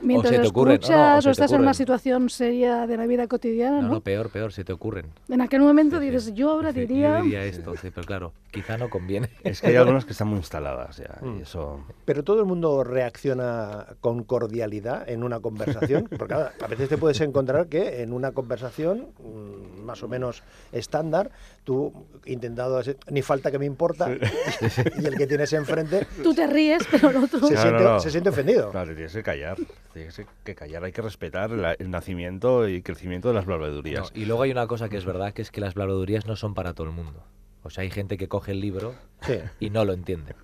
Mientras 0.01 0.35
se 0.35 0.41
te 0.41 0.49
ocurren, 0.49 0.81
no, 0.81 0.89
no, 0.89 0.95
o 0.95 1.19
escuchas 1.19 1.23
se 1.25 1.29
o 1.29 1.31
te 1.31 1.33
estás 1.33 1.53
en 1.53 1.61
una 1.61 1.75
situación 1.75 2.31
seria 2.31 2.87
de 2.87 2.97
la 2.97 3.07
vida 3.07 3.27
cotidiana, 3.29 3.77
No, 3.77 3.89
¿no? 3.89 3.95
no, 3.95 4.01
peor, 4.01 4.31
peor, 4.31 4.53
se 4.53 4.65
te 4.65 4.73
ocurren. 4.73 5.07
En 5.29 5.41
aquel 5.41 5.61
momento 5.61 5.99
Sí, 5.99 6.07
sí. 6.07 6.11
dices, 6.11 6.35
yo 6.35 6.51
ahora 6.51 6.73
Dice, 6.73 6.87
diría... 6.87 7.19
Yo 7.19 7.25
diría 7.25 7.45
esto, 7.45 7.75
sí, 7.77 7.91
pero 7.95 8.07
claro, 8.07 8.33
quizá 8.51 8.79
no 8.79 8.91
conviene. 8.91 9.29
Es 9.45 9.61
que 9.61 9.69
hay 9.69 9.77
algunas 9.77 10.05
que 10.05 10.13
están 10.13 10.29
muy 10.29 10.39
instaladas 10.39 10.97
ya. 10.97 11.19
Mm. 11.21 11.39
Y 11.39 11.43
eso. 11.43 11.85
Pero 12.05 12.23
todo 12.23 12.41
el 12.41 12.47
mundo 12.47 12.85
reacciona 12.85 13.87
con 14.01 14.25
cordialidad 14.25 15.09
en 15.09 15.23
una 15.23 15.41
conversación, 15.41 16.09
porque 16.19 16.35
claro, 16.35 16.51
a 16.63 16.67
veces 16.67 16.89
te 16.89 16.99
puedes 16.99 17.21
encontrar 17.21 17.67
que 17.67 18.03
en 18.03 18.13
una 18.13 18.33
conversación 18.33 19.09
mm, 19.19 19.83
más 19.85 20.03
o 20.03 20.09
menos 20.09 20.43
estándar, 20.73 21.31
tú 21.65 21.93
intentado 22.25 22.79
así, 22.79 22.95
ni 23.11 23.23
falta 23.23 23.51
que 23.51 23.59
me 23.59 23.67
importa, 23.67 24.09
y 25.01 25.07
el 25.07 25.17
que 25.17 25.27
tienes 25.27 25.53
enfrente 25.53 26.07
Tú 26.23 26.35
te 26.35 26.47
ríes, 26.47 26.83
pero 26.91 27.11
el 27.11 27.17
otro... 27.17 27.41
se, 27.47 27.55
No, 27.55 27.61
no, 27.61 27.63
siente, 27.63 27.85
no. 27.85 28.01
se 28.01 28.11
siente 28.11 28.31
ofendido. 28.31 28.71
Claro, 28.71 28.89
te 28.89 28.95
tienes 28.95 29.13
que 29.13 29.23
callar. 29.23 29.57
Tienes 29.93 30.21
que 30.45 30.55
callar. 30.55 30.85
Hay 30.85 30.93
que 30.93 31.03
respetar 31.03 31.51
la- 31.51 31.73
el 31.75 31.91
nacimiento 31.91 32.67
y 32.69 32.83
crecimiento 32.83 33.29
de 33.29 33.35
las 33.35 33.47
No, 33.47 33.59
blabladurías. 33.59 34.11
y 34.15 34.25
luego 34.25 34.43
hay 34.43 34.51
una 34.51 34.67
cosa 34.67 34.89
que 34.89 34.97
es 34.97 35.05
verdad, 35.05 35.33
que 35.35 35.43
es 35.43 35.51
que 35.51 35.61
las 35.61 35.75
blabladurías 35.75 36.27
no 36.27 36.37
son 36.37 36.55
para 36.55 36.73
todo 36.75 36.87
el 36.87 36.93
mundo. 36.93 37.23
O 37.63 37.71
sea, 37.71 37.83
hay 37.83 37.91
gente 37.91 38.17
que 38.17 38.27
coge 38.29 38.53
el 38.53 38.61
libro 38.61 38.95
Sí. 39.21 39.39
y 39.61 39.71
no 39.71 39.85
lo 39.85 39.93
entiende. 39.93 40.35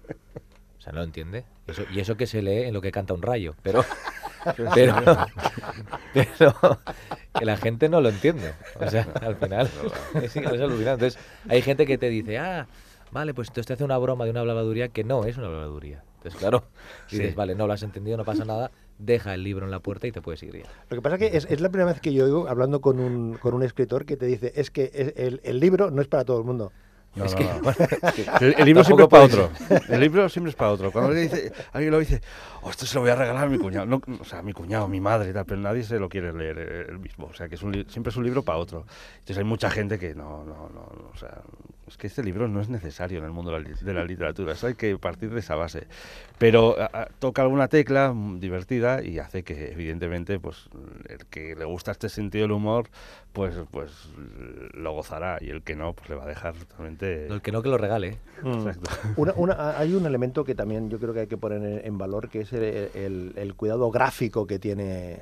O 0.79 0.81
sea, 0.81 0.93
no 0.93 0.99
lo 1.01 1.05
entiende. 1.05 1.45
Eso- 1.67 1.85
y 1.93 2.01
eso 2.01 2.17
que 2.17 2.27
se 2.27 2.43
lee 2.43 2.65
en 2.65 2.75
lo 2.75 2.81
que 2.81 2.93
canta 2.93 3.15
un 3.15 3.23
rayo. 3.23 3.55
Pero, 3.63 3.85
pero, 4.75 4.95
pero 6.13 6.81
que 7.39 7.45
la 7.45 7.57
gente 7.57 7.89
no 7.89 8.01
lo 8.01 8.09
entiende. 8.11 8.53
O 8.81 8.89
sea, 8.89 9.07
al 9.21 9.37
final 9.37 9.69
es, 10.15 10.37
es 10.37 10.47
alucinante. 10.47 11.07
Entonces, 11.07 11.19
hay 11.49 11.63
gente 11.63 11.87
que 11.87 11.99
te 11.99 12.09
dice, 12.09 12.39
ah, 12.39 12.67
vale, 13.11 13.35
pues 13.35 13.49
entonces 13.49 13.67
te 13.67 13.73
hace 13.75 13.85
una 13.85 13.99
broma 13.99 14.25
de 14.25 14.31
una 14.31 14.43
blabladuría 14.43 14.89
que 14.89 15.05
no 15.05 15.25
es 15.25 15.37
una 15.37 15.49
blabladuría. 15.49 16.05
Entonces, 16.29 16.41
claro, 16.41 16.65
dices, 17.11 17.31
Sí. 17.31 17.35
vale, 17.35 17.55
no 17.55 17.67
lo 17.67 17.73
has 17.73 17.83
entendido, 17.83 18.17
no 18.17 18.25
pasa 18.25 18.45
nada, 18.45 18.71
deja 18.99 19.35
el 19.35 19.43
libro 19.45 19.65
en 19.65 19.71
la 19.71 19.81
puerta 19.81 20.07
y 20.07 20.13
te 20.13 20.21
puedes 20.23 20.43
ir 20.43 20.57
ya. 20.57 20.65
Lo 20.91 20.97
que 20.97 21.03
pasa 21.03 21.17
es 21.17 21.21
que 21.31 21.37
es, 21.37 21.47
es 21.51 21.61
la 21.61 21.69
primera 21.69 21.91
vez 21.93 22.01
que 22.01 22.13
yo 22.13 22.25
oigo, 22.25 22.49
hablando 22.49 22.81
con 22.81 22.99
un, 23.01 23.35
con 23.35 23.55
un 23.55 23.63
escritor, 23.63 24.05
que 24.05 24.17
te 24.17 24.27
dice, 24.27 24.53
es 24.57 24.71
que 24.71 24.91
es- 24.93 25.15
el, 25.17 25.41
el 25.45 25.61
libro 25.61 25.91
no 25.91 26.01
es 26.03 26.09
para 26.09 26.25
todo 26.25 26.39
el 26.39 26.45
mundo. 26.45 26.73
No, 27.17 27.25
es 27.25 27.33
no, 27.33 27.39
que, 27.39 27.45
no. 27.45 27.61
bueno, 27.63 27.77
es 27.81 28.13
que 28.15 28.23
El, 28.47 28.55
el 28.59 28.65
libro 28.67 28.85
siempre 28.85 29.05
es 29.05 29.09
para 29.11 29.25
otro. 29.25 29.51
El 29.89 30.01
libro 30.01 30.29
siempre 30.29 30.51
es 30.51 30.57
para 30.57 30.71
otro. 30.73 30.93
Cuando 30.93 31.11
alguien, 31.11 31.29
dice, 31.31 31.53
alguien 31.73 31.91
lo 31.91 31.99
dice, 31.99 32.21
oh, 32.63 32.71
esto 32.71 32.85
se 32.87 32.95
lo 32.97 33.01
voy 33.01 33.11
a 33.11 33.15
regalar 33.17 33.45
a 33.45 33.49
mi 33.49 33.59
cuñado. 33.59 33.87
No, 33.87 34.01
o 34.21 34.25
sea, 34.25 34.41
a 34.41 34.43
mi 34.43 34.53
cuñado, 34.53 34.85
a 34.85 34.89
mi 34.89 35.01
madre 35.01 35.31
y 35.31 35.33
tal, 35.33 35.47
pero 35.47 35.59
nadie 35.61 35.83
se 35.85 35.99
lo 35.99 36.09
quiere 36.11 36.33
leer 36.35 36.59
eh, 36.59 36.87
él 36.91 36.99
mismo. 36.99 37.27
O 37.27 37.35
sea, 37.35 37.49
que 37.49 37.55
es 37.55 37.63
un 37.63 37.73
siempre 37.89 38.11
es 38.11 38.17
un 38.17 38.25
libro 38.25 38.43
para 38.43 38.59
otro. 38.59 38.85
Entonces 39.15 39.39
hay 39.39 39.45
mucha 39.45 39.71
gente 39.71 39.99
que 39.99 40.15
no, 40.15 40.45
no, 40.45 40.69
no, 40.69 40.91
no, 40.95 41.11
o 41.13 41.17
sea, 41.17 41.41
es 41.89 41.97
que 41.97 42.07
este 42.07 42.23
libro 42.23 42.47
no 42.49 42.61
es 42.61 42.69
necesario 42.69 43.19
en 43.19 43.25
el 43.25 43.31
mundo 43.31 43.51
de 43.51 43.93
la, 43.95 44.05
literatura, 44.05 44.53
eso 44.53 44.67
hay 44.67 44.75
que 44.75 44.97
partir 44.99 45.31
de 45.31 45.41
esa 45.41 45.55
base. 45.57 45.87
Pero 46.39 46.77
a- 46.81 46.85
a- 47.03 47.09
toca 47.19 47.43
alguna 47.43 47.69
tecla 47.69 48.13
mm, 48.13 48.39
divertida 48.41 49.03
y 49.03 49.19
hace 49.19 49.43
que, 49.43 49.73
evidentemente, 49.73 50.39
pues 50.39 50.69
el 51.09 51.27
que 51.27 51.55
le 51.57 51.65
gusta 51.65 51.91
este 51.91 52.09
sentido 52.09 52.43
del 52.43 52.53
humor, 52.53 52.89
pues, 53.33 53.55
pues 53.71 53.91
lo 54.75 54.93
gozará 54.93 55.39
y 55.41 55.51
el 55.51 55.63
que 55.63 55.75
no, 55.77 55.93
pues 55.93 56.09
le 56.11 56.15
va 56.17 56.25
a 56.25 56.29
dejar 56.29 56.55
totalmente... 56.55 57.27
El 57.27 57.43
que 57.43 57.53
no, 57.53 57.63
que 57.63 57.69
lo 57.69 57.79
regale. 57.79 58.19
Exacto. 58.45 58.91
Una- 59.17 59.33
una- 59.37 59.79
hay 59.79 59.95
un 59.95 60.07
elemento 60.07 60.45
que 60.45 60.55
también 60.55 60.91
yo 60.91 60.99
creo 60.99 61.13
que 61.15 61.21
hay 61.21 61.27
que 61.27 61.37
poner 61.37 61.63
en, 61.63 61.87
en 61.87 61.99
valor, 61.99 62.29
que 62.29 62.43
es 62.43 62.53
el, 62.53 62.63
el- 62.95 63.33
el 63.37 63.55
cuidado 63.55 63.91
gráfico 63.91 64.47
que 64.47 64.59
tiene 64.59 65.19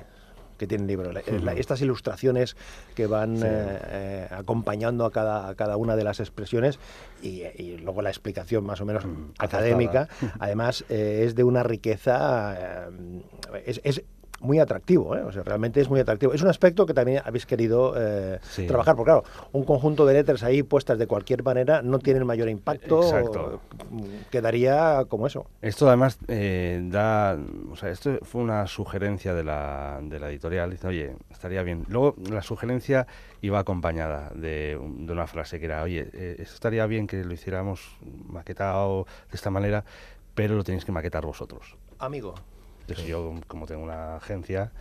que 0.57 0.67
tiene 0.67 0.83
el 0.83 0.87
libro. 0.87 1.11
La- 1.11 1.21
la- 1.41 1.53
estas 1.53 1.81
ilustraciones 1.81 2.55
que 2.95 3.07
van 3.07 3.37
Sí. 3.37 3.43
eh, 3.45 3.79
eh, 3.89 4.27
acompañando 4.31 5.05
a 5.05 5.11
cada, 5.11 5.47
a 5.49 5.55
cada 5.55 5.77
una 5.77 5.95
de 5.95 6.03
las 6.03 6.19
expresiones 6.19 6.79
y, 7.21 7.43
y 7.55 7.77
luego 7.77 8.01
la 8.01 8.09
explicación 8.09 8.65
más 8.65 8.81
o 8.81 8.85
menos 8.85 9.05
Mm, 9.05 9.31
académica, 9.39 10.07
además 10.39 10.83
eh, 10.89 11.23
es 11.25 11.35
de 11.35 11.43
una 11.43 11.63
riqueza, 11.63 12.87
eh, 12.87 13.21
es, 13.65 13.81
es 13.83 14.01
muy 14.39 14.59
atractivo, 14.59 15.15
¿eh? 15.15 15.21
o 15.23 15.31
sea, 15.31 15.43
realmente 15.43 15.81
es 15.81 15.89
muy 15.89 15.99
atractivo. 15.99 16.33
Es 16.33 16.41
un 16.41 16.49
aspecto 16.49 16.85
que 16.85 16.93
también 16.93 17.21
habéis 17.25 17.45
querido 17.45 17.93
eh, 17.97 18.39
Sí. 18.41 18.67
trabajar, 18.67 18.95
porque 18.95 19.11
claro, 19.11 19.23
un 19.51 19.63
conjunto 19.63 20.05
de 20.05 20.13
letras 20.13 20.43
ahí 20.43 20.63
puestas 20.63 20.97
de 20.99 21.07
cualquier 21.07 21.43
manera 21.43 21.81
no 21.81 21.99
tienen 21.99 22.25
mayor 22.25 22.49
impacto, 22.49 23.01
Exacto. 23.03 23.61
mm, 23.89 24.03
quedaría 24.31 25.05
como 25.07 25.27
eso. 25.27 25.45
Esto 25.61 25.87
además 25.87 26.19
eh, 26.27 26.81
da, 26.89 27.37
o 27.71 27.75
sea, 27.75 27.89
esto 27.89 28.19
fue 28.23 28.41
una 28.41 28.67
sugerencia 28.67 29.33
de 29.33 29.43
la, 29.43 29.99
de 30.03 30.19
la 30.19 30.29
editorial, 30.29 30.69
dice, 30.71 30.87
oye, 30.87 31.15
estaría 31.31 31.63
bien. 31.63 31.85
Luego 31.89 32.15
la 32.29 32.41
sugerencia 32.41 33.07
iba 33.41 33.59
acompañada 33.59 34.31
de 34.35 34.77
una 34.79 35.27
frase 35.27 35.59
que 35.59 35.65
era, 35.65 35.83
oye, 35.83 36.09
eh, 36.13 36.35
esto 36.39 36.53
estaría 36.55 36.85
bien 36.85 37.07
que 37.07 37.23
lo 37.23 37.33
hiciéramos 37.33 37.97
maquetado 38.27 39.05
de 39.29 39.35
esta 39.35 39.49
manera, 39.49 39.83
pero 40.35 40.55
lo 40.55 40.63
tenéis 40.63 40.85
que 40.85 40.91
maquetar 40.91 41.25
vosotros. 41.25 41.75
Amigo. 41.99 42.35
Entonces 42.87 43.05
yo, 43.05 43.33
como 43.47 43.65
tengo 43.65 43.83
una 43.83 44.15
agencia, 44.15 44.71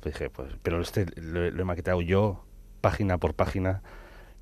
pues 0.00 0.14
dije, 0.14 0.30
pues, 0.30 0.52
pero 0.62 0.80
este 0.80 1.06
lo, 1.20 1.44
he- 1.44 1.50
lo 1.52 1.62
he 1.62 1.64
maquetado 1.64 2.00
yo, 2.00 2.44
página 2.80 3.18
por 3.18 3.34
página, 3.34 3.82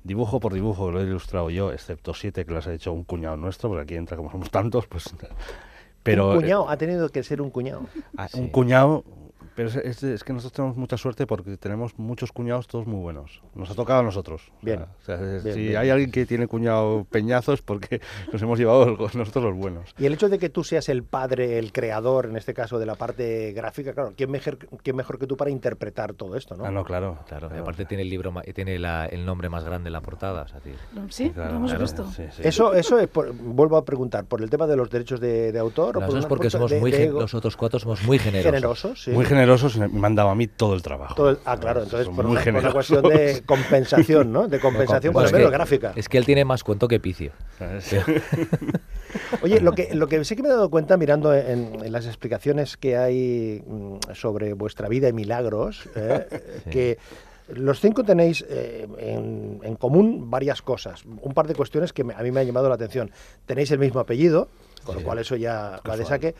dibujo 0.03 0.39
por 0.39 0.53
dibujo, 0.53 0.89
lo 0.91 1.01
he 1.01 1.03
ilustrado 1.03 1.49
yo, 1.51 1.71
excepto 1.71 2.13
siete 2.15 2.45
que 2.45 2.53
las 2.53 2.65
ha 2.67 2.73
hecho 2.73 2.91
un 2.93 3.03
cuñado 3.03 3.37
nuestro, 3.37 3.69
porque 3.69 3.83
aquí 3.83 3.95
entra 3.95 4.17
como 4.17 4.31
somos 4.31 4.49
tantos, 4.49 4.87
pues... 4.87 5.05
Pero, 6.03 6.29
un 6.31 6.37
eh, 6.37 6.41
cuñado, 6.41 6.67
ha 6.69 6.77
tenido 6.77 7.09
que 7.09 7.21
ser 7.21 7.41
un 7.43 7.51
cuñado. 7.51 7.85
Ah, 8.17 8.27
Sí. 8.27 8.39
Un 8.39 8.47
cuñado, 8.49 9.03
pero 9.55 9.69
es, 9.69 9.75
es- 9.75 10.03
es 10.03 10.23
que 10.23 10.33
nosotros 10.33 10.53
tenemos 10.53 10.77
mucha 10.77 10.97
suerte 10.97 11.27
porque 11.27 11.57
tenemos 11.57 11.97
muchos 11.97 12.31
cuñados 12.31 12.67
todos 12.67 12.87
muy 12.87 12.99
buenos. 13.01 13.41
Nos 13.55 13.69
ha 13.69 13.75
tocado 13.75 13.99
a 13.99 14.03
nosotros. 14.03 14.51
O 14.61 14.65
Bien. 14.65 14.85
sea, 15.05 15.15
o 15.15 15.17
sea, 15.19 15.35
es- 15.37 15.43
Bien, 15.43 15.55
si 15.55 15.61
bien. 15.61 15.77
hay 15.77 15.89
alguien 15.89 16.11
que 16.11 16.25
tiene 16.25 16.47
cuñado 16.47 17.05
peñazos 17.09 17.61
porque 17.61 18.01
nos 18.31 18.41
hemos 18.41 18.57
llevado 18.59 18.85
nosotros 19.13 19.43
los 19.43 19.55
buenos. 19.55 19.93
Y 19.97 20.05
el 20.05 20.13
hecho 20.13 20.29
de 20.29 20.39
que 20.39 20.49
tú 20.49 20.63
seas 20.63 20.89
el 20.89 21.03
padre, 21.03 21.57
el 21.59 21.71
creador, 21.71 22.25
en 22.27 22.37
este 22.37 22.53
caso, 22.53 22.79
de 22.79 22.85
la 22.85 22.95
parte 22.95 23.51
gráfica, 23.53 23.93
claro, 23.93 24.13
¿quién 24.15 24.31
mejor, 24.31 24.57
quién 24.83 24.95
mejor 24.95 25.19
que 25.19 25.27
tú 25.27 25.35
para 25.37 25.51
interpretar 25.51 26.13
todo 26.13 26.35
esto, 26.35 26.55
no? 26.55 26.65
Ah, 26.65 26.71
no, 26.71 26.83
claro. 26.83 27.19
Claro, 27.27 27.47
y 27.47 27.49
Claro. 27.49 27.63
aparte 27.63 27.85
tiene 27.85 28.03
el 28.03 28.09
libro 28.09 28.33
tiene 28.55 28.79
la- 28.79 29.05
el 29.07 29.25
nombre 29.25 29.49
más 29.49 29.63
grande 29.65 29.89
en 29.89 29.93
la 29.93 30.01
portada. 30.01 30.43
o 30.43 30.47
sea. 30.47 30.59
Sí, 31.09 31.29
Claro, 31.31 31.51
lo 31.51 31.57
hemos 31.57 31.71
claro, 31.71 31.83
visto. 31.85 32.05
sí, 32.11 32.23
sí. 32.31 32.41
Eso, 32.45 32.73
eso 32.73 32.97
es, 32.99 33.07
por- 33.07 33.33
vuelvo 33.33 33.77
a 33.77 33.83
preguntar, 33.85 34.25
¿por 34.25 34.41
el 34.41 34.49
tema 34.49 34.67
de 34.67 34.75
los 34.77 34.89
derechos 34.89 35.19
de, 35.19 35.51
de 35.51 35.59
autor? 35.59 35.97
o 35.97 35.99
Las 35.99 36.07
por 36.07 36.15
dos 36.15 36.23
una 36.25 36.29
porque 36.29 36.49
somos 36.49 36.71
de- 36.71 36.79
muy 36.79 36.91
de 36.91 37.07
los 37.09 37.33
otros 37.33 37.57
cuatro 37.57 37.79
somos 37.79 38.03
muy 38.03 38.17
generosos. 38.19 38.51
generosos, 38.51 39.03
sí. 39.03 39.11
Muy 39.11 39.25
generosos 39.25 39.40
y 39.75 39.79
me 39.79 40.07
han 40.07 40.15
dado 40.15 40.29
a 40.29 40.35
mí 40.35 40.47
todo 40.47 40.73
el 40.75 40.81
trabajo. 40.81 41.15
Todo 41.15 41.29
el- 41.31 41.37
ah, 41.45 41.57
claro, 41.59 41.83
entonces 41.83 42.07
por 42.07 42.15
una, 42.15 42.23
por 42.23 42.31
una 42.31 42.41
generosos. 42.41 42.73
cuestión 42.73 43.03
de 43.03 43.41
compensación, 43.45 44.31
¿no? 44.31 44.47
De 44.47 44.59
compensación, 44.59 45.13
por 45.13 45.23
lo 45.23 45.27
es 45.27 45.33
menos 45.33 45.49
que- 45.49 45.53
gráfica. 45.57 45.93
Es 45.95 46.07
que 46.09 46.17
él 46.17 46.25
tiene 46.25 46.45
más 46.45 46.63
cuento 46.63 46.87
que 46.87 46.99
picio. 46.99 47.31
Oye, 49.41 49.59
lo 49.59 49.73
que, 49.73 49.93
lo 49.93 50.07
que 50.07 50.23
sí 50.23 50.35
que 50.35 50.41
me 50.43 50.49
he 50.49 50.51
dado 50.51 50.69
cuenta 50.69 50.97
mirando 50.97 51.33
en, 51.33 51.83
en 51.83 51.91
las 51.91 52.05
explicaciones 52.05 52.77
que 52.77 52.97
hay 52.97 53.63
mm, 53.65 54.13
sobre 54.13 54.53
vuestra 54.53 54.87
vida 54.87 55.09
y 55.09 55.13
milagros, 55.13 55.89
¿eh? 55.95 56.25
Sí. 56.63 56.69
que 56.69 56.97
los 57.49 57.81
cinco 57.81 58.03
tenéis 58.03 58.45
eh, 58.49 58.87
en, 58.99 59.59
en 59.63 59.75
común 59.75 60.29
varias 60.31 60.61
cosas, 60.61 61.03
un 61.05 61.33
par 61.33 61.47
de 61.47 61.55
cuestiones 61.55 61.91
que 61.91 62.03
me- 62.05 62.13
a 62.13 62.21
mí 62.21 62.31
me 62.31 62.39
han 62.41 62.47
llamado 62.47 62.69
la 62.69 62.75
atención. 62.75 63.11
Tenéis 63.45 63.71
el 63.71 63.79
mismo 63.79 63.99
apellido, 63.99 64.47
con 64.85 64.95
lo 64.95 65.01
cual 65.03 65.19
eso 65.19 65.35
ya 65.35 65.81
va 65.87 65.97
de 65.97 66.05
saque, 66.05 66.33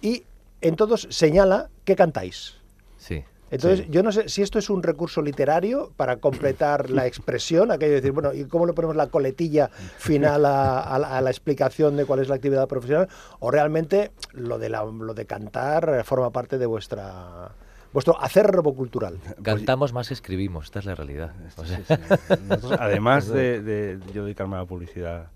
y 0.00 0.22
en 0.68 0.76
todos 0.76 1.06
señala 1.10 1.68
que 1.84 1.96
cantáis. 1.96 2.54
Sí. 2.98 3.24
Entonces, 3.48 3.86
Sí. 3.86 3.92
yo 3.92 4.02
no 4.02 4.10
sé 4.10 4.28
si 4.28 4.42
esto 4.42 4.58
es 4.58 4.68
un 4.70 4.82
recurso 4.82 5.22
literario 5.22 5.92
para 5.96 6.16
completar 6.16 6.90
la 6.90 7.06
expresión, 7.10 7.70
aquello 7.70 7.92
de 7.92 8.00
decir, 8.00 8.10
bueno, 8.12 8.32
¿y 8.34 8.44
cómo 8.46 8.66
le 8.66 8.72
ponemos 8.72 8.96
la 8.96 9.06
coletilla 9.06 9.68
final 9.98 10.44
a, 10.46 10.80
a 10.80 10.98
la, 10.98 11.16
a 11.16 11.20
la 11.20 11.30
explicación 11.30 11.96
de 11.96 12.04
cuál 12.06 12.18
es 12.20 12.28
la 12.28 12.34
actividad 12.34 12.66
profesional? 12.66 13.08
¿O 13.38 13.50
realmente 13.52 14.10
lo 14.32 14.58
de, 14.58 14.68
la, 14.68 14.84
lo 14.84 15.14
de 15.14 15.26
cantar 15.26 16.02
forma 16.04 16.30
parte 16.30 16.58
de 16.58 16.66
vuestra 16.66 17.52
vuestro 17.92 18.20
acervo 18.20 18.74
cultural? 18.74 19.18
Cantamos 19.42 19.92
más 19.92 20.08
que 20.08 20.14
escribimos, 20.14 20.64
esta 20.66 20.80
es 20.80 20.84
la 20.86 20.96
realidad. 20.96 21.32
O 21.56 21.64
sea, 21.64 21.76
Sí, 21.78 21.84
sí. 21.86 22.34
Nosotros, 22.48 22.78
además 22.80 23.28
de, 23.32 23.62
de 23.62 24.00
yo 24.12 24.24
dedicarme 24.24 24.56
a 24.56 24.60
la 24.60 24.64
publicidad, 24.66 25.28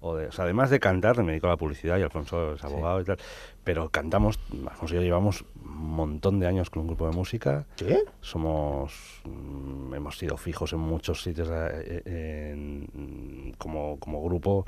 o, 0.00 0.14
de, 0.16 0.26
o 0.26 0.32
sea, 0.32 0.44
además 0.44 0.70
de 0.70 0.78
cantar, 0.80 1.16
me 1.22 1.32
dedico 1.32 1.46
a 1.46 1.50
la 1.50 1.56
publicidad 1.56 1.98
y 1.98 2.02
Alfonso 2.02 2.54
es 2.54 2.62
abogado 2.64 3.00
y 3.00 3.04
tal, 3.04 3.18
pero 3.64 3.88
cantamos, 3.88 4.38
Alfonso 4.68 4.94
y 4.94 4.98
yo 4.98 5.02
llevamos 5.02 5.44
un 5.64 5.72
montón 5.96 6.38
de 6.38 6.46
años 6.46 6.70
con 6.70 6.82
un 6.82 6.88
grupo 6.88 7.08
de 7.08 7.16
música, 7.16 7.66
¿Sí? 7.76 7.96
somos, 8.20 9.22
mm, 9.24 9.94
hemos 9.94 10.18
sido 10.18 10.36
fijos 10.36 10.72
en 10.72 10.80
muchos 10.80 11.22
sitios 11.22 11.48
eh, 11.50 12.02
eh, 12.04 12.50
en- 12.52 13.54
como, 13.58 13.98
como 13.98 14.22
grupo 14.22 14.66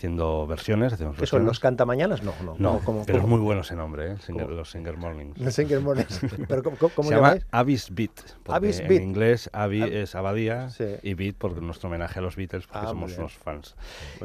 haciendo 0.00 0.46
versiones, 0.46 0.94
¿Qué 0.94 0.98
son 1.04 1.14
versiones. 1.14 1.46
los 1.46 1.60
cantamañanas? 1.60 2.22
No, 2.22 2.32
no. 2.42 2.54
No, 2.58 2.70
¿cómo- 2.78 2.84
cómo- 2.84 3.04
pero 3.04 3.18
es 3.18 3.22
cómo? 3.22 3.36
muy 3.36 3.44
bueno 3.44 3.60
ese 3.60 3.76
nombre, 3.76 4.12
¿eh? 4.12 4.16
Singer- 4.26 4.48
los 4.48 4.70
Singer 4.70 4.96
Mornings. 4.96 5.58
En 5.58 5.68
qué 5.68 5.78
mornes. 5.78 6.20
¿Pero 6.48 6.62
cómo, 6.62 6.76
cómo- 6.78 6.90
Se 7.08 7.14
llama 7.14 7.28
llamáis? 7.28 7.46
Abyss 7.50 7.94
Beat. 7.94 8.10
Abyss 8.48 8.80
en 8.80 8.88
Beat. 8.88 9.02
inglés 9.02 9.50
Abbey 9.52 9.82
Ab- 9.82 9.92
es 9.92 10.14
abadía 10.14 10.70
Sí. 10.70 10.84
y 11.02 11.12
Beat 11.12 11.34
porque 11.36 11.60
nuestro 11.60 11.90
homenaje 11.90 12.18
a 12.18 12.22
los 12.22 12.34
Beatles 12.36 12.66
porque 12.66 12.86
Ah, 12.86 12.90
somos 12.90 13.18
unos 13.18 13.34
fans. 13.34 13.76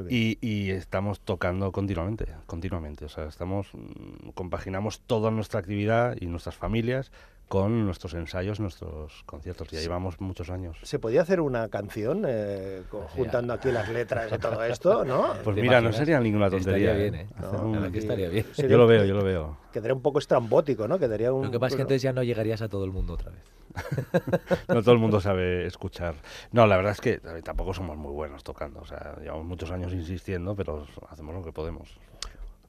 Y, 0.09 0.37
y 0.39 0.69
estamos 0.71 1.19
tocando 1.19 1.73
continuamente, 1.73 2.27
continuamente. 2.45 3.03
O 3.03 3.09
sea, 3.09 3.25
estamos 3.25 3.67
mm, 3.73 4.29
compaginamos 4.33 5.01
toda 5.01 5.29
nuestra 5.29 5.59
actividad 5.59 6.15
y 6.17 6.27
nuestras 6.27 6.55
familias 6.55 7.11
con 7.47 7.85
nuestros 7.85 8.13
ensayos, 8.15 8.59
nuestros 8.59 9.23
conciertos. 9.25 9.69
Ya 9.69 9.79
llevamos 9.79 10.19
muchos 10.19 10.49
años. 10.49 10.77
¿Se 10.83 10.99
podía 10.99 11.21
hacer 11.21 11.39
una 11.41 11.69
canción 11.69 12.23
eh, 12.27 12.83
juntando 12.89 13.53
aquí 13.53 13.71
las 13.71 13.87
letras 13.89 14.31
y 14.33 14.37
todo 14.39 14.63
esto, 14.63 15.05
no? 15.05 15.33
Pues 15.43 15.55
¿Te 15.55 15.61
mira, 15.61 15.79
no 15.81 15.93
sería 15.93 16.19
ninguna 16.19 16.49
tontería. 16.49 16.91
Estaría 16.91 17.11
bien, 17.11 17.15
¿eh? 17.15 17.27
¿eh? 17.29 17.35
Hacer 17.37 17.59
No, 17.59 17.65
un- 17.65 17.71
La 17.73 17.79
verdad 17.79 17.93
que 17.93 17.99
estaría 17.99 18.29
bien. 18.29 18.45
Sería 18.53 18.71
Yo 18.71 18.77
lo 18.77 18.87
veo, 18.87 19.05
yo 19.05 19.13
lo 19.13 19.23
veo. 19.23 19.57
Quedaría 19.71 19.93
un 19.93 20.01
poco 20.01 20.19
estrambótico, 20.19 20.87
¿no? 20.87 20.97
Quedaría 20.97 21.31
un, 21.31 21.45
Lo 21.45 21.51
que 21.51 21.59
pasa 21.59 21.73
es 21.73 21.75
que 21.75 21.81
entonces 21.83 22.01
ya 22.01 22.13
no 22.13 22.23
llegarías 22.23 22.61
a 22.61 22.69
todo 22.69 22.85
el 22.85 22.91
mundo 22.91 23.13
otra 23.13 23.31
vez. 23.31 23.43
No 24.69 24.81
todo 24.81 24.93
el 24.93 24.99
mundo 24.99 25.19
sabe 25.21 25.65
escuchar. 25.65 26.15
No, 26.51 26.65
la 26.65 26.77
verdad 26.77 26.93
es 26.93 27.01
que 27.01 27.13
eh, 27.13 27.41
tampoco 27.43 27.73
somos 27.73 27.97
muy 27.97 28.11
buenos 28.11 28.43
tocando. 28.43 28.79
O 28.79 28.85
sea, 28.85 29.17
llevamos 29.21 29.45
muchos 29.45 29.69
años 29.71 29.93
insistiendo, 29.93 30.55
pero 30.55 30.87
hacemos 31.09 31.35
lo 31.35 31.43
que 31.43 31.51
podemos. 31.51 31.97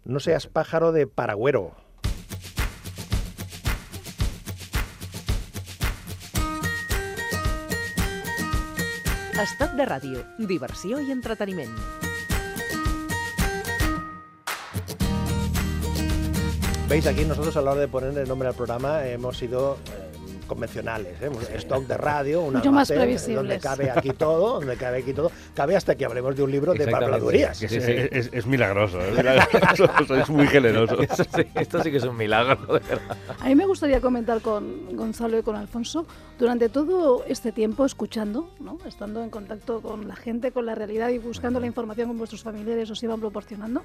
No 0.04 0.20
seas 0.20 0.46
pájaro 0.46 0.92
de 0.92 1.06
paragüero. 1.06 1.72
Estat 9.36 9.74
de 9.76 9.84
ràdio, 9.84 10.22
diversió 10.48 10.96
i 11.04 11.10
entreteniment. 11.12 11.74
Veis, 16.88 17.06
aquí 17.06 17.26
nosotros 17.26 17.54
a 17.58 17.60
la 17.60 17.72
hora 17.72 17.82
de 17.82 17.88
poner 17.88 18.16
el 18.16 18.26
nombre 18.26 18.48
al 18.48 18.54
programa 18.54 19.04
hemos 19.04 19.36
sido 19.36 19.76
eh, 19.92 20.05
convencionales, 20.46 21.20
¿eh? 21.20 21.26
Hemos- 21.26 21.48
stock 21.50 21.84
de 21.86 21.96
radio, 21.96 22.42
una 22.42 22.58
Mucho 22.58 22.72
más 22.72 22.88
previsibles. 22.88 23.36
donde 23.36 23.58
cabe 23.58 23.90
aquí 23.90 24.10
todo, 24.10 24.60
donde 24.60 24.76
cabe 24.76 24.98
aquí 24.98 25.12
todo, 25.12 25.30
cabe 25.54 25.76
hasta 25.76 25.94
que 25.94 26.04
hablemos 26.04 26.34
de 26.36 26.42
un 26.42 26.50
libro 26.50 26.72
de 26.74 26.84
habladurías. 26.94 27.56
Sí, 27.58 27.66
Es, 27.66 27.70
sí. 27.72 27.78
es- 28.10 28.30
es 28.32 28.46
milagroso, 28.46 29.00
es 29.00 29.16
milagroso, 29.16 29.88
sois 30.06 30.28
muy 30.30 30.46
generosos. 30.46 31.00
Esto 31.00 31.24
sí, 31.36 31.42
esto 31.54 31.82
sí 31.82 31.90
que 31.90 31.96
es 31.98 32.04
un 32.04 32.16
milagro, 32.16 32.56
de 32.74 32.80
verdad. 32.80 33.16
A 33.40 33.46
mí 33.48 33.54
me 33.54 33.66
gustaría 33.66 34.00
comentar 34.00 34.40
con 34.40 34.96
Gonzalo 34.96 35.38
y 35.38 35.42
con 35.42 35.56
Alfonso, 35.56 36.06
durante 36.38 36.68
todo 36.68 37.24
este 37.26 37.52
tiempo 37.52 37.84
escuchando, 37.84 38.50
¿no? 38.60 38.78
estando 38.86 39.22
en 39.22 39.30
contacto 39.30 39.80
con 39.80 40.06
la 40.08 40.16
gente, 40.16 40.52
con 40.52 40.66
la 40.66 40.74
realidad 40.74 41.08
y 41.10 41.18
buscando 41.18 41.60
la 41.60 41.66
información 41.66 42.10
que 42.10 42.16
vuestros 42.18 42.42
familiares 42.42 42.90
os 42.90 43.02
iban 43.02 43.20
proporcionando, 43.20 43.82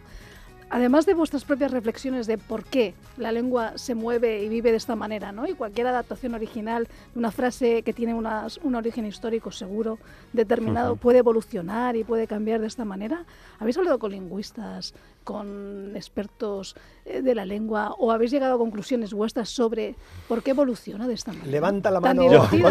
además 0.72 1.06
de 1.06 1.14
vuestras 1.14 1.44
propias 1.46 1.70
reflexiones 1.72 2.26
de 2.28 2.38
por 2.38 2.64
qué 2.64 2.94
la 3.18 3.32
lengua 3.32 3.74
se 3.78 3.94
mueve 3.94 4.42
y 4.44 4.50
vive 4.50 4.72
de 4.72 4.78
esta 4.78 4.96
manera, 4.96 5.32
¿no? 5.32 5.46
y 5.46 5.54
cualquier 5.54 5.88
adaptación 5.88 6.34
original 6.34 6.88
de 7.14 7.20
una 7.20 7.32
frase 7.32 7.84
que 7.84 7.94
tiene 7.94 8.14
unas- 8.16 8.58
un 8.64 8.74
origen 8.76 9.06
histórico 9.06 9.52
seguro, 9.52 10.00
determinado, 10.34 10.96
puede 10.96 11.20
evolucionar 11.20 11.96
y 11.96 12.04
puede 12.04 12.26
cambiar 12.26 12.62
de 12.62 12.68
esta 12.68 12.86
manera, 12.86 13.26
¿habéis 13.60 13.78
hablado 13.78 14.00
con 14.00 14.12
lingüistas, 14.12 14.94
con 15.24 15.92
expertos 15.96 16.76
eh, 17.06 17.22
de 17.22 17.36
la 17.36 17.46
lengua 17.46 17.94
o 18.00 18.12
habéis 18.12 18.32
llegado 18.32 18.56
a 18.56 18.58
conclusiones 18.58 19.14
vuestras 19.14 19.50
sobre 19.50 19.96
por 20.28 20.42
qué 20.42 20.52
evoluciona 20.52 21.08
de 21.08 21.14
esta 21.14 21.32
manera? 21.32 21.52
Levanta 21.52 21.92
la 21.92 22.00
mano, 22.00 22.24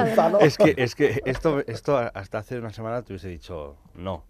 Gonzalo. 0.07 0.41
Es 0.41 0.57
que, 0.57 0.75
es 0.77 0.95
que 0.95 1.21
esto, 1.27 1.63
esto 1.67 1.97
hasta 1.97 2.39
hace 2.39 2.59
una 2.59 2.73
semana 2.73 3.03
te 3.03 3.13
hubiese 3.13 3.29
dicho 3.29 3.77
no. 3.95 4.25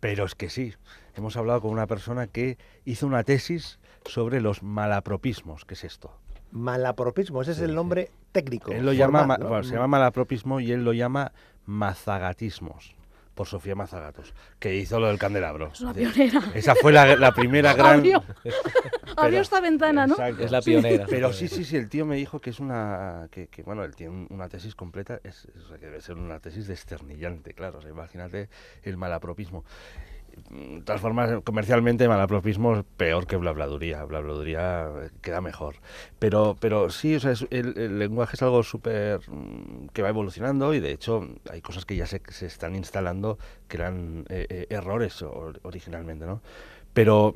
Pero 0.00 0.24
es 0.24 0.34
que 0.34 0.48
sí, 0.48 0.74
hemos 1.16 1.36
hablado 1.36 1.60
con 1.62 1.70
una 1.72 1.86
persona 1.86 2.26
que 2.28 2.56
hizo 2.84 3.06
una 3.06 3.24
tesis 3.24 3.78
sobre 4.04 4.40
los 4.40 4.62
malapropismos. 4.62 5.64
¿Qué 5.64 5.74
es 5.74 5.84
esto? 5.84 6.12
Malapropismo, 6.52 7.42
ese 7.42 7.52
es 7.52 7.60
el 7.60 7.74
nombre 7.74 8.10
técnico. 8.32 8.72
Él 8.72 8.86
lo 8.86 8.92
llama, 8.92 9.20
formal, 9.20 9.38
ma- 9.38 9.44
¿no? 9.44 9.48
bueno, 9.50 9.64
se 9.64 9.74
llama 9.74 9.88
malapropismo 9.88 10.60
y 10.60 10.72
él 10.72 10.84
lo 10.84 10.92
llama 10.92 11.32
mazagatismos, 11.66 12.94
por 13.38 13.46
Sofía 13.46 13.76
Mazagatos, 13.76 14.34
que 14.58 14.74
hizo 14.74 14.98
lo 14.98 15.06
del 15.06 15.16
candelabro. 15.16 15.70
Es 15.72 15.80
una 15.80 15.94
pionera. 15.94 16.42
Esa 16.54 16.74
fue 16.74 16.92
la, 16.92 17.14
la 17.14 17.32
primera 17.32 17.72
gran... 17.78 17.98
Abrió, 18.00 18.24
abrió 19.16 19.40
esta 19.40 19.60
ventana, 19.60 20.08
¿no? 20.08 20.14
Exacto. 20.14 20.42
Es 20.44 20.50
la 20.50 20.60
pionera. 20.60 21.06
Pero 21.08 21.32
sí, 21.32 21.46
sí, 21.46 21.64
sí, 21.64 21.76
el 21.76 21.88
tío 21.88 22.04
me 22.04 22.16
dijo 22.16 22.40
que 22.40 22.50
es 22.50 22.58
una. 22.58 23.28
que, 23.30 23.46
que, 23.46 23.62
bueno, 23.62 23.84
él 23.84 23.94
tiene 23.94 24.12
un- 24.12 24.26
una 24.30 24.48
tesis 24.48 24.74
completa, 24.74 25.20
es, 25.22 25.44
es- 25.54 25.64
o 25.64 25.68
sea, 25.68 25.78
que 25.78 25.86
debe 25.86 26.00
ser 26.00 26.16
una 26.16 26.40
tesis 26.40 26.66
desternillante, 26.66 27.54
claro. 27.54 27.78
O 27.78 27.80
sea, 27.80 27.90
imagínate 27.92 28.48
el 28.82 28.96
malapropismo. 28.96 29.64
De 30.50 30.80
todas 30.82 31.00
formas, 31.00 31.30
comercialmente, 31.44 32.08
malapropismo 32.08 32.76
es 32.76 32.84
peor 32.96 33.26
que 33.26 33.36
blabladuría. 33.36 34.04
Blabladuría 34.04 34.88
queda 35.20 35.40
mejor. 35.40 35.76
Pero, 36.18 36.56
pero 36.60 36.90
sí, 36.90 37.16
o 37.16 37.20
sea, 37.20 37.32
el, 37.50 37.98
lenguaje 37.98 38.36
es 38.36 38.42
algo 38.42 38.62
súper. 38.62 39.20
mm, 39.28 39.88
que 39.92 40.02
va 40.02 40.08
evolucionando 40.10 40.74
y 40.74 40.80
de 40.80 40.92
hecho 40.92 41.26
hay 41.50 41.60
cosas 41.60 41.84
que 41.84 41.96
ya 41.96 42.06
se, 42.06 42.22
se 42.28 42.46
están 42.46 42.74
instalando 42.76 43.38
que 43.68 43.76
eran 43.78 44.24
eh, 44.28 44.46
eh, 44.48 44.66
errores 44.70 45.22
or- 45.22 45.60
originalmente, 45.62 46.26
¿no? 46.26 46.40
Pero 46.94 47.34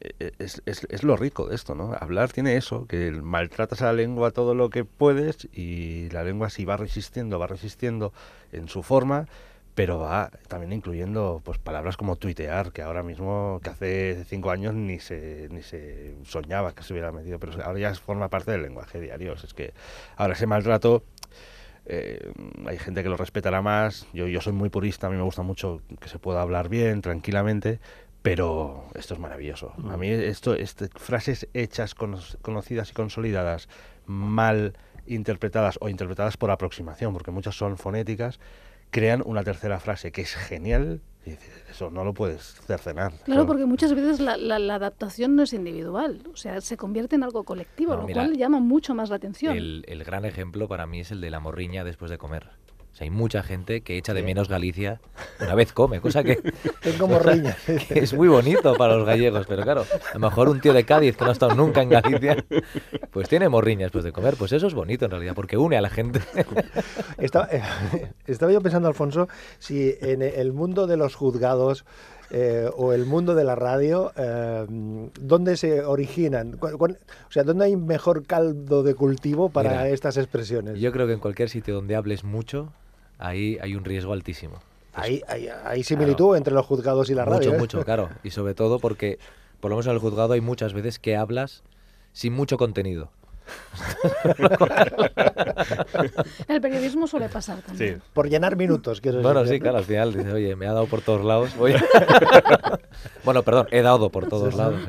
eh, 0.00 0.32
es, 0.38 0.62
es- 0.66 0.86
es 0.90 1.02
lo 1.02 1.16
rico 1.16 1.46
de 1.48 1.54
esto, 1.54 1.74
¿no? 1.74 1.94
Hablar 1.98 2.32
tiene 2.32 2.56
eso, 2.56 2.86
que 2.86 3.10
maltratas 3.12 3.82
a 3.82 3.86
la 3.86 3.92
lengua 3.94 4.30
todo 4.30 4.54
lo 4.54 4.70
que 4.70 4.84
puedes 4.84 5.48
y 5.52 6.08
la 6.10 6.24
lengua 6.24 6.50
si 6.50 6.64
va 6.64 6.76
resistiendo, 6.76 7.38
va 7.38 7.46
resistiendo 7.46 8.12
en 8.52 8.68
su 8.68 8.82
forma, 8.82 9.26
pero 9.74 9.98
va 9.98 10.30
también 10.48 10.72
incluyendo 10.72 11.40
pues 11.44 11.58
palabras 11.58 11.96
como 11.96 12.16
tuitear, 12.16 12.70
que 12.72 12.82
ahora 12.82 13.02
mismo, 13.02 13.60
que 13.62 13.70
hace 13.70 14.24
cinco 14.24 14.50
años 14.50 14.74
ni 14.74 15.00
se, 15.00 15.48
ni 15.50 15.62
se 15.62 16.14
soñaba 16.24 16.74
que 16.74 16.82
se 16.82 16.92
hubiera 16.92 17.10
metido, 17.10 17.38
pero 17.40 17.52
ahora 17.64 17.78
ya 17.78 17.94
forma 17.94 18.28
parte 18.28 18.52
del 18.52 18.62
lenguaje 18.62 19.00
diario. 19.00 19.34
Es 19.34 19.52
que 19.52 19.74
ahora 20.16 20.34
ese 20.34 20.46
maltrato 20.46 21.02
eh, 21.86 22.32
hay 22.66 22.78
gente 22.78 23.02
que 23.02 23.08
lo 23.08 23.16
respetará 23.16 23.62
más. 23.62 24.06
Yo, 24.12 24.26
yo 24.28 24.40
soy 24.40 24.52
muy 24.52 24.70
purista, 24.70 25.08
a 25.08 25.10
mí 25.10 25.16
me 25.16 25.22
gusta 25.22 25.42
mucho 25.42 25.82
que 26.00 26.08
se 26.08 26.18
pueda 26.18 26.40
hablar 26.40 26.68
bien, 26.68 27.02
tranquilamente, 27.02 27.80
pero 28.22 28.86
esto 28.94 29.14
es 29.14 29.20
maravilloso. 29.20 29.74
A 29.90 29.96
mí 29.96 30.08
esto, 30.08 30.54
este, 30.54 30.88
frases 30.88 31.48
hechas, 31.52 31.94
cono- 31.94 32.20
conocidas 32.42 32.90
y 32.90 32.94
consolidadas, 32.94 33.68
mal 34.06 34.74
interpretadas 35.06 35.78
o 35.82 35.88
interpretadas 35.88 36.36
por 36.36 36.50
aproximación, 36.50 37.12
porque 37.12 37.30
muchas 37.30 37.56
son 37.56 37.76
fonéticas, 37.76 38.40
crean 38.94 39.22
una 39.26 39.42
tercera 39.42 39.80
frase 39.80 40.12
que 40.12 40.20
es 40.22 40.36
genial. 40.36 41.00
Y 41.26 41.30
dices, 41.30 41.64
eso 41.68 41.90
no 41.90 42.04
lo 42.04 42.14
puedes 42.14 42.42
cercenar. 42.66 43.12
Claro, 43.24 43.40
Eso- 43.40 43.46
porque 43.48 43.64
muchas 43.64 43.92
veces 43.92 44.20
la, 44.20 44.36
la- 44.36 44.58
la 44.60 44.74
adaptación 44.76 45.34
no 45.34 45.42
es 45.42 45.52
individual, 45.52 46.20
o 46.32 46.36
sea, 46.36 46.60
se 46.60 46.76
convierte 46.76 47.16
en 47.16 47.24
algo 47.24 47.42
colectivo, 47.44 47.94
No, 47.94 48.02
lo 48.02 48.06
mira, 48.06 48.22
cual 48.24 48.36
llama 48.36 48.60
mucho 48.60 48.94
más 48.94 49.08
la 49.10 49.16
atención. 49.16 49.56
El, 49.56 49.84
el 49.88 50.04
gran 50.04 50.24
ejemplo 50.26 50.68
para 50.68 50.86
mí 50.86 51.00
es 51.00 51.10
el 51.10 51.20
de 51.20 51.30
la 51.30 51.40
morriña 51.40 51.82
después 51.82 52.10
de 52.10 52.18
comer. 52.18 52.50
O 52.94 52.96
sea, 52.96 53.06
hay 53.06 53.10
mucha 53.10 53.42
gente 53.42 53.80
que 53.80 53.98
echa 53.98 54.14
de 54.14 54.22
menos 54.22 54.48
Galicia 54.48 55.00
una 55.40 55.56
vez 55.56 55.72
come, 55.72 56.00
cosa 56.00 56.22
que, 56.22 56.36
Tengo 56.80 57.08
morriña. 57.08 57.56
que 57.88 57.98
es 57.98 58.14
muy 58.14 58.28
bonito 58.28 58.72
para 58.76 58.96
los 58.96 59.04
gallegos, 59.04 59.46
pero 59.48 59.64
claro, 59.64 59.80
a 59.82 60.14
lo 60.14 60.20
mejor 60.20 60.48
un 60.48 60.60
tío 60.60 60.72
de 60.72 60.84
Cádiz 60.84 61.16
que 61.16 61.24
no 61.24 61.30
ha 61.30 61.32
estado 61.32 61.56
nunca 61.56 61.82
en 61.82 61.88
Galicia, 61.88 62.44
pues 63.10 63.28
tiene 63.28 63.48
morriña 63.48 63.86
después 63.86 64.04
de 64.04 64.12
comer. 64.12 64.36
Pues 64.38 64.52
eso 64.52 64.68
es 64.68 64.74
bonito 64.74 65.06
en 65.06 65.10
realidad, 65.10 65.34
porque 65.34 65.56
une 65.56 65.76
a 65.76 65.80
la 65.80 65.90
gente. 65.90 66.20
Estaba, 67.18 67.48
eh, 67.50 67.62
estaba 68.26 68.52
yo 68.52 68.60
pensando, 68.60 68.86
Alfonso, 68.86 69.28
si 69.58 69.96
en 70.00 70.22
el 70.22 70.52
mundo 70.52 70.86
de 70.86 70.96
los 70.96 71.14
juzgados 71.14 71.84
eh, 72.30 72.68
o 72.76 72.92
el 72.92 73.06
mundo 73.06 73.34
de 73.34 73.44
la 73.44 73.54
radio, 73.54 74.12
eh, 74.16 74.66
¿dónde 75.20 75.56
se 75.56 75.84
originan? 75.84 76.58
O 76.60 76.88
sea, 77.30 77.42
¿dónde 77.42 77.66
hay 77.66 77.76
mejor 77.76 78.26
caldo 78.26 78.82
de 78.82 78.94
cultivo 78.94 79.48
para 79.48 79.70
Mira, 79.70 79.88
estas 79.88 80.16
expresiones? 80.16 80.78
Yo 80.78 80.92
creo 80.92 81.06
que 81.06 81.14
en 81.14 81.20
cualquier 81.20 81.48
sitio 81.48 81.74
donde 81.74 81.96
hables 81.96 82.24
mucho, 82.24 82.72
ahí 83.18 83.58
hay 83.60 83.74
un 83.74 83.84
riesgo 83.84 84.12
altísimo. 84.12 84.60
Hay, 84.92 85.22
hay, 85.26 85.48
hay 85.48 85.82
similitud 85.82 86.36
entre 86.36 86.54
los 86.54 86.64
juzgados 86.66 87.10
y 87.10 87.14
la 87.14 87.24
radio. 87.24 87.50
mucho, 87.50 87.54
¿eh? 87.54 87.58
mucho, 87.58 87.84
claro. 87.84 88.10
Y 88.22 88.30
sobre 88.30 88.54
todo 88.54 88.78
porque, 88.78 89.18
por 89.60 89.70
lo 89.70 89.76
menos 89.76 89.86
en 89.86 89.92
el 89.92 89.98
juzgado, 89.98 90.34
hay 90.34 90.40
muchas 90.40 90.72
veces 90.72 90.98
que 90.98 91.16
hablas 91.16 91.62
sin 92.12 92.32
mucho 92.32 92.56
contenido. 92.58 93.10
En 96.48 96.54
el 96.54 96.60
periodismo 96.60 97.06
suele 97.06 97.28
pasar 97.28 97.60
también. 97.60 97.96
Sí. 97.96 98.02
Por 98.12 98.28
llenar 98.28 98.56
minutos, 98.56 99.00
quiero 99.00 99.20
Bueno, 99.22 99.40
decir, 99.40 99.56
sí, 99.56 99.58
¿no? 99.58 99.62
claro, 99.64 99.78
al 99.78 99.84
final 99.84 100.12
dice, 100.14 100.32
oye, 100.32 100.56
me 100.56 100.66
ha 100.66 100.72
dado 100.72 100.86
por 100.86 101.02
todos 101.02 101.24
lados. 101.24 101.56
voy 101.56 101.72
a-". 101.72 101.84
bueno, 103.24 103.42
perdón, 103.42 103.66
he 103.70 103.82
dado 103.82 104.10
por 104.10 104.28
todos 104.28 104.54
lados. 104.54 104.80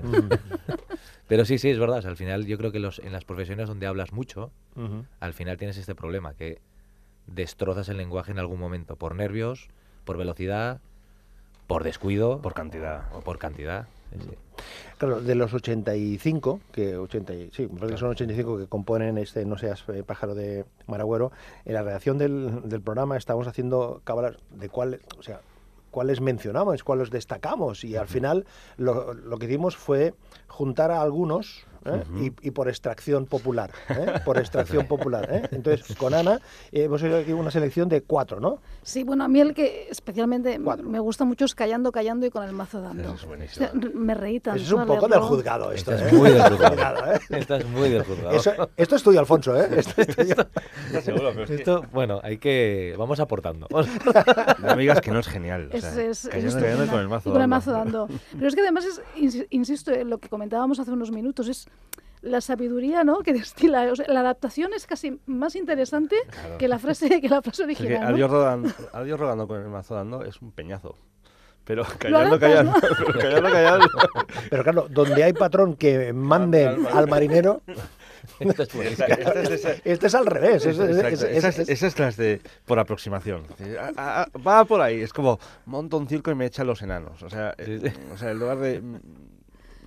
Pero 1.27 1.45
sí, 1.45 1.57
sí, 1.57 1.69
es 1.69 1.79
verdad. 1.79 1.97
o 1.99 2.01
sea, 2.01 2.11
al 2.11 2.17
final 2.17 2.45
yo 2.45 2.57
creo 2.57 2.71
que 2.71 2.79
los, 2.79 2.99
en 2.99 3.11
las 3.11 3.25
profesiones 3.25 3.67
donde 3.67 3.87
hablas 3.87 4.13
mucho, 4.13 4.51
al 5.19 5.33
final 5.33 5.57
tienes 5.57 5.77
este 5.77 5.95
problema, 5.95 6.33
que 6.35 6.59
destrozas 7.27 7.89
el 7.89 7.97
lenguaje 7.97 8.31
en 8.31 8.39
algún 8.39 8.59
momento, 8.59 8.95
por 8.95 9.15
nervios, 9.15 9.67
por 10.03 10.17
velocidad, 10.17 10.79
por 11.67 11.83
descuido 11.83 12.41
Por 12.41 12.53
cantidad. 12.53 13.03
o 13.13 13.21
por 13.21 13.37
cantidad. 13.39 13.87
Sí. 14.11 14.29
Claro, 14.97 15.19
de 15.19 15.35
los 15.35 15.53
85, 15.53 16.61
que 16.71 16.95
80, 16.95 17.33
y- 17.33 17.49
sí, 17.51 17.67
que 17.67 17.97
son 17.97 18.09
85 18.11 18.57
que 18.59 18.67
componen 18.67 19.17
este 19.17 19.43
No 19.45 19.57
seas 19.57 19.83
eh, 19.89 20.03
pájaro 20.03 20.35
de 20.35 20.63
Maragüero, 20.87 21.31
en 21.65 21.73
la 21.73 21.81
redacción 21.83 22.17
del, 22.17 22.61
del 22.69 22.81
programa 22.81 23.17
estamos 23.17 23.47
haciendo 23.47 24.01
cábalas 24.05 24.37
de 24.51 24.69
cuál, 24.69 25.01
o 25.17 25.23
sea, 25.23 25.41
cuáles 25.91 26.21
mencionamos, 26.21 26.83
cuáles 26.83 27.09
destacamos 27.09 27.83
y 27.83 27.97
al 27.97 28.07
final 28.07 28.45
lo, 28.77 29.13
lo 29.13 29.37
que 29.37 29.47
hicimos 29.47 29.75
fue 29.75 30.13
juntar 30.47 30.91
a 30.91 31.01
algunos 31.01 31.65
¿eh? 31.85 32.03
y, 32.41 32.47
y 32.47 32.51
por 32.51 32.67
extracción 32.67 33.25
popular, 33.25 33.71
¿eh? 33.89 34.19
por 34.25 34.37
extracción 34.37 34.85
popular. 34.87 35.27
¿eh? 35.31 35.47
Entonces, 35.51 35.95
con 35.97 36.13
Ana 36.13 36.39
eh, 36.71 36.83
hemos 36.83 37.01
hecho 37.03 37.17
aquí 37.17 37.31
una 37.33 37.51
selección 37.51 37.87
de 37.89 38.01
cuatro, 38.01 38.39
¿no? 38.39 38.59
Sí, 38.83 39.03
bueno, 39.03 39.23
a 39.23 39.27
mí 39.27 39.39
el 39.39 39.53
que 39.53 39.87
especialmente 39.89 40.59
Cuatro. 40.63 40.87
me 40.87 40.99
gusta 40.99 41.25
mucho 41.25 41.45
es 41.45 41.55
Callando, 41.55 41.91
Callando 41.91 42.25
y 42.25 42.29
con 42.29 42.43
el 42.43 42.51
mazo 42.53 42.81
dando. 42.81 43.03
Eso 43.03 43.13
es 43.15 43.25
buenísimo. 43.25 43.65
O 43.65 43.69
sea, 43.71 43.79
me 43.93 44.13
reí 44.13 44.39
tanto. 44.39 44.61
Eso 44.61 44.75
es 44.75 44.81
un 44.81 44.87
poco 44.87 45.07
del 45.07 45.19
juzgado 45.21 45.71
esto. 45.71 45.91
Esto 45.91 46.05
¿eh? 46.05 46.07
es 46.07 46.13
muy 46.13 46.29
del 46.31 46.41
juzgado. 46.43 46.65
Juzgado, 46.75 47.13
¿eh? 47.13 47.19
Esto 47.29 47.55
es 47.55 47.65
muy 47.69 47.89
del 47.89 48.03
juzgado. 48.03 48.35
Eso- 48.35 48.69
esto 48.77 48.95
es 48.95 49.03
tuyo, 49.03 49.19
Alfonso, 49.19 49.55
¿eh? 49.59 49.67
Esto 49.77 50.01
es 50.01 50.15
tuyo. 50.15 50.35
Seguro, 51.01 51.29
pero 51.31 51.43
es 51.43 51.47
que- 51.49 51.55
Esto, 51.55 51.83
bueno, 51.93 52.19
hay 52.23 52.37
que... 52.37 52.95
Vamos 52.97 53.19
aportando. 53.19 53.67
No 53.71 54.75
me 54.75 54.81
digas 54.81 55.01
que 55.01 55.11
no 55.11 55.19
es 55.19 55.27
genial. 55.27 55.69
o 55.73 55.75
Es, 55.77 55.83
sea, 55.83 56.03
es- 56.03 56.25
es 56.25 56.29
callando, 56.29 56.51
callando 56.59 56.83
estupenda. 56.83 56.91
con 56.91 56.99
el 57.01 57.07
mazo. 57.09 57.29
Y 57.29 57.31
con 57.33 57.41
el 57.41 57.49
dando. 57.49 57.55
mazo 57.55 57.71
dando. 57.71 58.07
Pero 58.33 58.47
es 58.47 58.55
que 58.55 58.61
además, 58.61 58.85
es, 58.85 59.01
insi- 59.17 59.47
insisto, 59.49 59.91
en 59.91 60.09
lo 60.09 60.17
que 60.19 60.29
comentábamos 60.29 60.79
hace 60.79 60.91
unos 60.91 61.11
minutos, 61.11 61.47
es 61.47 61.67
la 62.21 62.41
sabiduría 62.41 63.03
¿no? 63.03 63.19
que 63.19 63.33
destila. 63.33 63.91
O 63.91 63.95
sea, 63.95 64.05
la 64.07 64.21
adaptación 64.21 64.73
es 64.73 64.87
casi 64.87 65.19
más 65.27 65.55
interesante 65.55 66.15
Claro. 66.31 66.57
que 66.57 66.67
la 66.67 66.79
frase, 66.79 67.21
que 67.21 67.29
la 67.29 67.41
frase 67.41 67.63
Es 67.63 67.77
que 67.77 67.83
original. 67.83 68.01
¿no? 68.09 68.15
adiós, 68.15 68.31
rodando, 68.31 68.69
adiós 68.93 69.19
rogando 69.19 69.47
con 69.47 69.61
el 69.61 69.67
mazo 69.69 69.93
dando 69.95 70.23
es 70.23 70.41
un 70.41 70.51
peñazo. 70.51 70.95
Pero 71.65 71.83
callando, 71.97 72.35
adaptas, 72.35 72.39
callando, 72.39 72.73
pero 72.81 73.19
callando, 73.19 73.49
callando. 73.51 73.87
Pero 74.51 74.63
claro, 74.63 74.87
donde 74.89 75.23
hay 75.23 75.33
patrón 75.33 75.75
que 75.75 76.13
manden 76.13 76.85
al 76.93 77.07
marinero, 77.07 77.61
Esto 78.39 78.63
es 78.63 78.73
buenísimo. 78.73 79.07
Esta- 79.09 79.21
esta 79.23 79.41
es 79.41 79.49
de 79.49 79.55
esa- 79.55 79.81
este 79.83 80.07
es 80.07 80.15
al 80.15 80.25
revés. 80.25 80.65
es- 80.65 80.77
es- 80.79 81.21
esas, 81.23 81.59
es- 81.59 81.69
esas 81.69 81.97
las 81.99 82.17
de 82.17 82.41
por 82.65 82.79
aproximación. 82.79 83.43
Va 84.45 84.65
por 84.65 84.81
ahí, 84.81 85.01
es 85.01 85.13
como 85.13 85.39
monto 85.65 85.97
un 85.97 86.07
circo 86.07 86.31
y 86.31 86.35
me 86.35 86.45
echan 86.47 86.65
los 86.67 86.81
enanos. 86.81 87.21
O 87.23 87.29
sea, 87.29 87.53
eh, 87.57 87.79
Sí, 87.83 87.89
sí. 87.89 87.95
o 88.13 88.17
sea 88.17 88.31
en 88.31 88.39
lugar 88.39 88.57
de. 88.57 88.81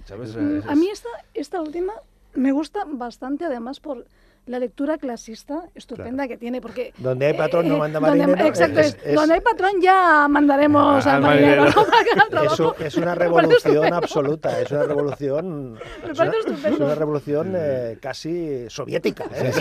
¿Sabes? 0.09 0.35
Mm, 0.37 0.59
es- 0.59 0.66
A 0.66 0.75
mí 0.75 0.88
esta, 0.88 1.09
esta 1.35 1.61
última 1.61 1.92
me 2.35 2.53
gusta 2.53 2.85
bastante, 2.87 3.44
además, 3.44 3.81
por 3.81 4.05
la 4.47 4.59
lectura 4.59 4.97
clasista 4.97 5.64
estupenda 5.75 6.27
que 6.27 6.38
tiene, 6.38 6.62
porque... 6.62 6.94
Donde 6.97 7.27
hay 7.27 7.35
patrón 7.35 7.68
no 7.68 7.75
eh, 7.75 7.79
manda 7.81 8.01
donde- 8.01 8.27
marinero, 8.27 8.49
exacto, 8.49 8.81
es- 8.81 8.94
es, 8.94 8.99
es- 9.05 9.14
donde 9.14 9.35
hay 9.35 9.40
patrón 9.42 9.73
ya 9.83 10.27
mandaremos 10.31 11.05
Ah, 11.07 11.11
al 11.11 11.16
al 11.16 11.23
marinero, 11.23 11.62
marinero. 11.64 11.87
¿no? 12.16 12.29
Trabajo. 12.31 12.77
es 12.79 12.97
una 12.97 13.14
revolución 13.25 13.92
absoluta, 13.92 14.59
es 14.59 14.71
una 14.71 14.85
revolución, 14.85 15.79
es 16.11 16.18
una, 16.18 16.33
es 16.71 16.81
una 16.81 16.94
revolución 16.94 17.53
eh, 17.57 17.99
casi 18.01 18.71
soviética. 18.71 19.25
¿eh? 19.35 19.53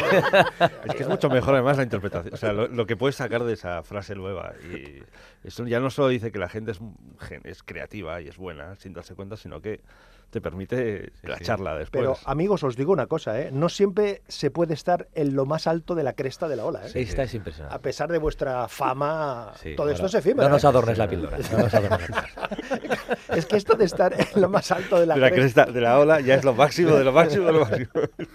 Es 0.86 0.96
que 0.96 1.04
es 1.04 1.10
mucho 1.10 1.30
mejor 1.30 1.56
además 1.56 1.76
la 1.76 1.84
interpretación, 1.84 2.34
o 2.34 2.38
sea, 2.38 2.54
lo, 2.54 2.68
lo 2.70 2.86
que 2.86 2.96
puedes 2.96 3.18
sacar 3.18 3.44
de 3.44 3.54
esa 3.54 3.84
frase 3.84 4.16
nueva. 4.16 4.54
Y 4.74 5.04
eso 5.46 5.68
ya 5.68 5.82
no 5.82 5.90
solo 5.90 6.08
dice 6.08 6.32
que 6.32 6.40
la 6.40 6.48
gente 6.48 6.72
es, 6.72 6.80
gen- 7.20 7.42
es 7.44 7.62
creativa 7.62 8.22
y 8.22 8.30
es 8.30 8.38
buena 8.38 8.76
sin 8.78 8.94
darse 8.94 9.16
cuenta, 9.16 9.36
sino 9.36 9.60
que 9.62 9.82
te 10.30 10.42
permite 10.42 11.12
la 11.24 11.38
sí. 11.38 11.44
charla 11.46 11.76
después. 11.78 12.02
Pero 12.02 12.18
amigos, 12.26 12.64
os 12.64 12.76
digo 12.76 12.92
una 12.92 13.08
cosa, 13.08 13.40
¿eh? 13.40 13.50
no 13.52 13.70
siempre 13.70 14.22
se 14.28 14.52
puede 14.52 14.74
estar 14.74 15.08
en 15.16 15.36
lo 15.36 15.46
más 15.46 15.68
alto 15.68 15.96
de 15.96 16.04
la 16.04 16.14
cresta 16.14 16.48
de 16.48 16.56
la 16.56 16.66
ola. 16.66 16.86
¿eh? 16.86 16.92
Esta 16.96 17.24
es 17.24 17.34
A 17.34 17.38
impresionante. 17.38 17.80
pesar 17.80 18.12
de 18.12 18.18
vuestra 18.18 18.68
fama, 18.68 19.54
Sí, 19.62 19.76
todo 19.76 19.90
esto 19.90 20.04
bueno, 20.04 20.08
es 20.08 20.26
efímero. 20.26 20.50
No 20.50 20.56
nos 20.56 20.64
¿eh? 20.64 20.68
adornes 20.68 20.98
la 20.98 21.08
píldora. 21.08 21.38
no 21.38 21.58
nos 21.60 21.74
adornes 21.74 22.10
la 22.10 22.24
píldora. 22.24 22.30
Es 23.30 23.46
que 23.46 23.58
esto 23.58 23.76
de 23.76 23.86
estar 23.86 24.14
en 24.14 24.42
lo 24.42 24.50
más 24.50 24.72
alto 24.72 25.00
de 25.00 25.06
la, 25.06 25.16
de 25.16 25.20
la 25.22 25.30
cresta, 25.32 25.64
cresta 25.66 25.72
de 25.74 25.82
la 25.82 26.00
ola 26.00 26.22
ya 26.22 26.36
es 26.36 26.44
lo 26.44 26.54
máximo 26.54 26.96
de 26.96 27.04
lo 27.04 27.12
máximo 27.12 27.46
de 27.46 27.52
lo 27.54 27.60
máximo. 27.60 27.90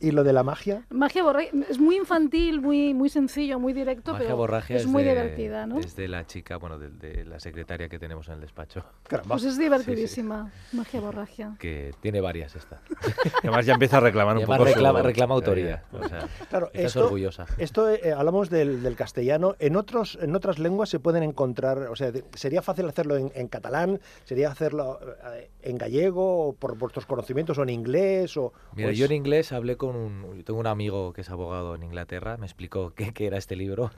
¿Y 0.00 0.10
lo 0.10 0.24
de 0.24 0.32
la 0.32 0.42
magia? 0.42 0.84
Magia 0.90 1.22
borragia 1.22 1.50
es 1.68 1.78
muy 1.78 1.96
infantil, 1.96 2.60
muy, 2.60 2.94
muy 2.94 3.08
sencillo, 3.08 3.58
muy 3.58 3.72
directo, 3.72 4.12
Magia 4.12 4.26
pero 4.36 4.58
es 4.76 4.86
muy 4.86 5.02
de, 5.02 5.10
divertida, 5.10 5.66
¿no? 5.66 5.78
Es 5.78 5.96
de 5.96 6.08
la 6.08 6.26
chica, 6.26 6.56
bueno, 6.56 6.78
de, 6.78 6.90
de 6.90 7.24
la 7.24 7.40
secretaria 7.40 7.88
que 7.88 7.98
tenemos 7.98 8.28
en 8.28 8.34
el 8.34 8.40
despacho, 8.40 8.84
Caramba. 9.08 9.34
Pues 9.36 9.44
es 9.44 9.58
divertidísima, 9.58 10.50
magia 10.72 11.00
borragia. 11.00 11.56
que 11.58 11.92
tiene 12.00 12.20
varias 12.20 12.54
esta. 12.56 12.80
Y 13.42 13.48
además 13.48 13.66
ya 13.66 13.74
empieza 13.74 13.98
a 13.98 14.00
reclamar 14.00 14.36
un 14.36 14.44
poco 14.44 14.58
su- 14.58 14.64
reclama, 14.64 15.34
autoría. 15.34 15.84
O 15.92 16.06
sea, 16.08 16.28
Claro, 16.48 16.66
estás 16.72 16.84
esto- 16.86 17.04
orgullosa. 17.04 17.46
Esto 17.58 17.88
eh, 17.90 18.12
hablamos 18.12 18.50
del, 18.50 18.82
del 18.82 18.96
castellano. 18.96 19.54
En 19.58 19.76
otros, 19.76 20.18
en 20.20 20.34
otras 20.34 20.58
lenguas 20.58 20.88
se 20.88 20.98
pueden 21.00 21.22
encontrar, 21.22 21.78
o 21.78 21.96
sea, 21.96 22.12
sería 22.34 22.62
fácil 22.62 22.88
hacerlo 22.88 23.16
en, 23.16 23.30
en 23.34 23.48
catalán, 23.48 24.00
sería 24.24 24.50
hacerlo 24.50 24.98
eh, 25.34 25.50
en 25.62 25.78
gallego, 25.78 26.48
o 26.48 26.52
por 26.54 26.76
vuestros 26.76 27.06
conocimientos, 27.06 27.58
o 27.58 27.62
en 27.62 27.70
inglés, 27.70 28.36
o. 28.36 28.52
Mira, 28.76 28.92
yo 28.92 29.04
es- 29.06 29.10
en 29.10 29.16
inglés 29.16 29.52
hablé 29.52 29.76
con 29.76 29.96
un... 29.96 30.36
yo 30.36 30.44
Tengo 30.44 30.60
un 30.60 30.66
amigo 30.66 31.12
que 31.12 31.22
es 31.22 31.30
abogado 31.30 31.74
en 31.74 31.82
Inglaterra, 31.82 32.36
me 32.36 32.46
explicó 32.46 32.92
qué, 32.96 33.12
qué 33.12 33.26
era 33.26 33.38
este 33.38 33.56
libro. 33.56 33.90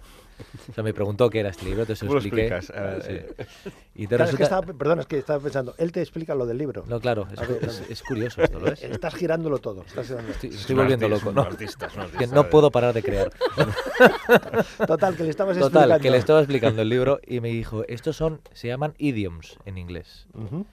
O 0.70 0.72
sea, 0.72 0.84
me 0.84 0.94
preguntó 0.94 1.28
qué 1.30 1.40
era 1.40 1.48
este 1.48 1.64
libro, 1.64 1.80
entonces 1.80 1.98
se 1.98 2.06
¿Cómo 2.06 2.14
lo 2.14 2.20
lo 2.20 2.26
expliqué. 2.26 2.54
explicas? 2.54 2.78
Ah, 2.80 3.02
Sí. 3.04 3.72
Y 3.96 4.06
te 4.06 4.14
Claro, 4.14 4.30
es 4.30 4.36
que 4.36 4.42
estaba, 4.44 4.64
perdón, 4.72 5.00
es 5.00 5.06
que 5.06 5.18
estaba 5.18 5.40
pensando, 5.42 5.74
él 5.78 5.90
te 5.90 6.00
explica 6.00 6.36
lo 6.36 6.46
del 6.46 6.58
libro. 6.58 6.84
No, 6.86 7.00
claro, 7.00 7.26
es, 7.32 7.40
ver, 7.48 7.58
es- 7.64 7.82
es 7.90 8.02
curioso 8.04 8.40
esto, 8.44 8.60
¿lo 8.60 8.66
ves? 8.66 8.80
Estás 8.84 9.14
girándolo 9.16 9.58
todo. 9.58 9.82
estás 9.82 10.06
girando- 10.06 10.30
Estoy, 10.30 10.50
Es 10.50 10.60
estoy 10.60 10.76
volviendo 10.76 11.06
artista, 11.06 11.26
loco, 11.26 11.30
es 11.30 11.34
¿no? 11.44 11.50
artista, 11.52 11.86
es 11.86 12.16
Que 12.18 12.26
no 12.28 12.48
puedo 12.48 12.70
parar 12.70 12.94
de 12.94 13.02
crear. 13.02 13.32
Total, 14.86 15.16
que 15.16 15.24
le 15.24 15.30
estabas 15.30 15.56
Total, 15.58 15.90
explicando. 15.90 16.02
que 16.02 16.10
le 16.10 16.16
estaba 16.18 16.38
explicando 16.40 16.82
el 16.82 16.88
libro 16.88 17.20
y 17.26 17.40
me 17.40 17.48
dijo, 17.48 17.84
estos 17.88 18.16
son, 18.16 18.40
se 18.52 18.68
llaman 18.68 18.94
idioms 18.98 19.58
en 19.64 19.78
inglés. 19.78 20.26
Ujú. 20.34 20.66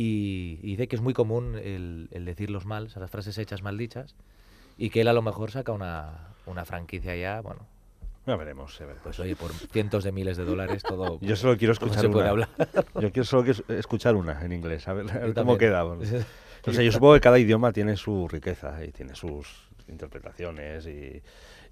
Y, 0.00 0.60
y 0.62 0.70
dice 0.76 0.86
que 0.86 0.94
es 0.96 1.02
muy 1.02 1.12
común 1.12 1.56
el, 1.56 2.08
el 2.12 2.24
decirlos 2.24 2.66
mal, 2.66 2.86
o 2.86 2.88
sea, 2.88 3.00
las 3.02 3.10
frases 3.10 3.36
hechas 3.38 3.62
mal 3.62 3.76
dichas, 3.76 4.14
y 4.76 4.90
que 4.90 5.00
él 5.00 5.08
a 5.08 5.12
lo 5.12 5.22
mejor 5.22 5.50
saca 5.50 5.72
una, 5.72 6.28
una 6.46 6.64
franquicia 6.64 7.16
ya, 7.16 7.40
bueno, 7.40 7.66
Ya 8.26 8.36
veremos, 8.36 8.78
ya 8.78 8.84
veremos. 8.86 9.02
pues 9.02 9.18
oye, 9.18 9.34
por 9.34 9.50
cientos 9.52 10.04
de 10.04 10.12
miles 10.12 10.36
de 10.36 10.44
dólares 10.44 10.82
todo... 10.84 11.18
Yo 11.22 11.34
solo 11.34 11.56
quiero 11.56 11.72
escuchar 11.78 12.00
se 12.02 12.08
puede 12.08 12.30
una. 12.30 12.30
hablar. 12.30 12.48
Yo 13.00 13.10
quiero 13.10 13.24
solo 13.24 13.50
escuchar 13.70 14.14
una 14.14 14.40
en 14.44 14.52
inglés, 14.52 14.86
a 14.86 14.92
ver, 14.92 15.10
a 15.10 15.18
ver 15.18 15.34
cómo 15.34 15.58
queda. 15.58 15.82
bueno. 15.82 16.02
O 16.66 16.72
sea, 16.72 16.82
yo 16.84 16.92
supongo 16.92 17.14
que 17.14 17.20
cada 17.20 17.38
idioma 17.38 17.72
tiene 17.72 17.96
su 17.96 18.28
riqueza 18.28 18.84
y 18.84 18.90
tiene 18.92 19.14
sus 19.14 19.68
interpretaciones 19.88 20.86
y, 20.86 21.22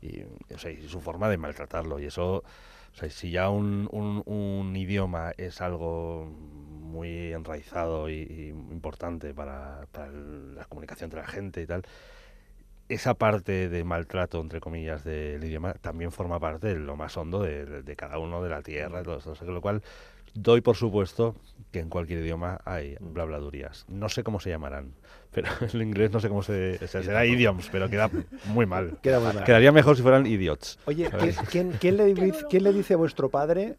y, 0.01 0.23
o 0.55 0.59
sea, 0.59 0.71
y 0.71 0.89
su 0.89 1.01
forma 1.01 1.29
de 1.29 1.37
maltratarlo. 1.37 1.99
Y 2.01 2.07
eso, 2.07 2.43
o 2.97 2.99
sea, 2.99 3.11
si 3.11 3.31
ya 3.31 3.51
un, 3.51 3.89
un- 3.93 4.23
un 4.27 4.75
idioma 4.77 5.33
es 5.37 5.61
algo 5.61 6.27
muy 6.27 7.33
enraizado 7.33 8.09
y, 8.09 8.23
importante 8.73 9.35
para, 9.35 9.87
para 9.93 10.11
la 10.13 10.65
comunicación 10.67 11.09
entre 11.09 11.21
la 11.21 11.27
gente 11.29 11.61
y 11.63 11.67
tal, 11.67 11.83
esa 12.89 13.15
parte 13.15 13.69
de 13.69 13.85
maltrato, 13.85 14.41
entre 14.41 14.61
comillas, 14.61 15.03
del 15.05 15.43
idioma 15.45 15.75
también 15.75 16.13
forma 16.13 16.39
parte 16.39 16.69
de 16.69 16.77
lo 16.77 16.97
más 16.97 17.17
hondo 17.17 17.43
de, 17.43 17.83
de 17.83 17.97
cada 17.97 18.19
uno, 18.19 18.43
de 18.43 18.51
la 18.51 18.63
tierra, 18.63 19.03
todo 19.03 19.19
esto. 19.19 19.33
O 19.41 19.45
lo 19.51 19.61
cual, 19.61 19.83
doy 20.37 20.61
por 20.61 20.77
supuesto 20.77 21.35
que 21.73 21.81
en 21.81 21.89
cualquier 21.89 22.21
idioma 22.21 22.61
hay 22.65 22.97
blabladurías. 23.01 23.85
No 23.89 24.09
sé 24.09 24.23
cómo 24.23 24.41
se 24.41 24.51
llamarán, 24.51 24.93
pero 25.33 25.49
en 25.73 25.83
inglés 25.83 26.11
no 26.13 26.21
sé 26.21 26.29
cómo 26.29 26.43
se... 26.43 26.79
O 26.83 26.87
sea, 26.89 27.03
será 27.03 27.27
idioms, 27.27 27.69
pero 27.71 27.89
queda 27.91 28.11
muy 28.47 28.67
mal. 28.67 28.99
Queda 29.03 29.21
muy 29.21 29.33
mal. 29.35 29.45
Quedaría 29.45 29.73
mejor 29.73 29.97
si 29.97 30.03
fueran 30.03 30.27
idiots. 30.27 30.79
Oye. 30.87 31.11
¿quién, 31.19 31.35
quién- 31.51 31.73
quién 31.81 31.97
le, 31.97 32.15
dice- 32.15 32.45
quién 32.49 32.63
le 32.65 32.73
dice 32.73 32.95
a 32.95 32.97
vuestro 32.97 33.29
padre? 33.29 33.77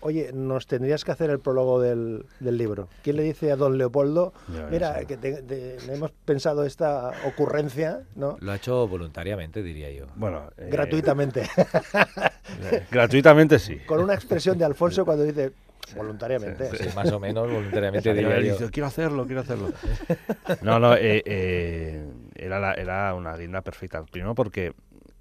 Oye, 0.00 0.30
nos 0.32 0.68
tendrías 0.68 1.04
que 1.04 1.10
hacer 1.10 1.28
el 1.28 1.40
prólogo 1.40 1.80
del, 1.80 2.24
del 2.38 2.56
libro. 2.56 2.88
¿Quién 3.02 3.16
le 3.16 3.24
dice 3.24 3.50
a 3.50 3.56
don 3.56 3.78
Leopoldo? 3.78 4.32
Mira, 4.70 5.00
sé. 5.00 5.06
que 5.06 5.16
te- 5.16 5.42
te- 5.42 5.76
hemos 5.92 6.12
pensado 6.24 6.62
esta 6.64 7.10
ocurrencia, 7.26 8.02
¿no? 8.14 8.36
Lo 8.40 8.52
ha 8.52 8.56
hecho 8.56 8.86
voluntariamente, 8.86 9.60
diría 9.60 9.90
yo. 9.90 10.06
Bueno, 10.14 10.50
eh, 10.56 10.68
Gratuitamente. 10.70 11.48
gratuitamente 12.90 13.58
sí. 13.58 13.78
Con 13.86 14.00
una 14.00 14.14
expresión 14.14 14.56
de 14.58 14.64
Alfonso 14.64 15.04
cuando 15.04 15.24
dice 15.24 15.52
voluntariamente. 15.96 16.76
Sí, 16.76 16.88
más 16.94 17.10
o 17.12 17.20
menos 17.20 17.48
voluntariamente 17.50 18.12
diría 18.14 18.40
yo. 18.40 18.52
dice, 18.58 18.70
quiero 18.70 18.86
hacerlo, 18.86 19.26
quiero 19.26 19.40
hacerlo. 19.42 19.72
No, 20.62 20.78
no, 20.80 20.94
eh, 20.94 21.22
eh, 21.26 22.06
era, 22.34 22.58
la- 22.58 22.74
era 22.74 23.14
una 23.14 23.36
guinda 23.36 23.60
perfecta. 23.62 24.02
Primero 24.04 24.34
porque 24.34 24.72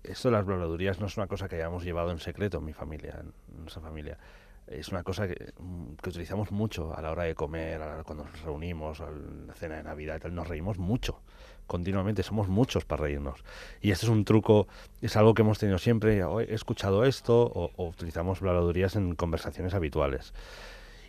esto 0.03 0.29
de 0.29 0.33
las 0.33 0.45
blabladurías 0.45 0.99
no 0.99 1.07
es 1.07 1.17
una 1.17 1.27
cosa 1.27 1.47
que 1.49 1.57
hayamos 1.57 1.83
llevado 1.83 2.11
en 2.11 2.19
secreto 2.19 2.57
en 2.59 2.65
mi 2.65 2.73
familia, 2.73 3.19
en 3.21 3.33
nuestra 3.61 3.81
familia. 3.81 4.17
Es 4.67 4.89
una 4.89 5.03
cosa 5.03 5.27
que, 5.27 5.53
mm, 5.59 5.93
que 6.01 6.09
utilizamos 6.09 6.51
mucho 6.51 6.95
a 6.95 7.01
la 7.01 7.11
hora 7.11 7.23
de 7.23 7.35
comer, 7.35 7.79
cuando 8.05 8.25
nos 8.25 8.41
reunimos, 8.41 8.99
a 9.01 9.09
la 9.09 9.53
cena 9.53 9.77
de 9.77 9.83
Navidad. 9.83 10.21
Nos 10.29 10.47
reímos 10.47 10.77
mucho, 10.77 11.21
continuamente, 11.67 12.21
somos 12.23 12.47
muchos 12.49 12.83
para 12.85 13.03
reírnos. 13.03 13.43
Y 13.81 13.91
este 13.91 14.05
es 14.05 14.09
un 14.11 14.25
truco, 14.25 14.67
es 15.01 15.15
algo 15.15 15.33
que 15.33 15.41
hemos 15.41 15.57
tenido 15.59 15.77
siempre. 15.77 16.23
"Oh, 16.23 16.41
He 16.41 16.53
escuchado 16.53 17.05
esto, 17.05 17.43
o, 17.43 17.71
o 17.77 17.87
utilizamos 17.87 18.41
blabladurías 18.41 18.95
en 18.95 19.15
conversaciones 19.15 19.73
habituales. 19.73 20.33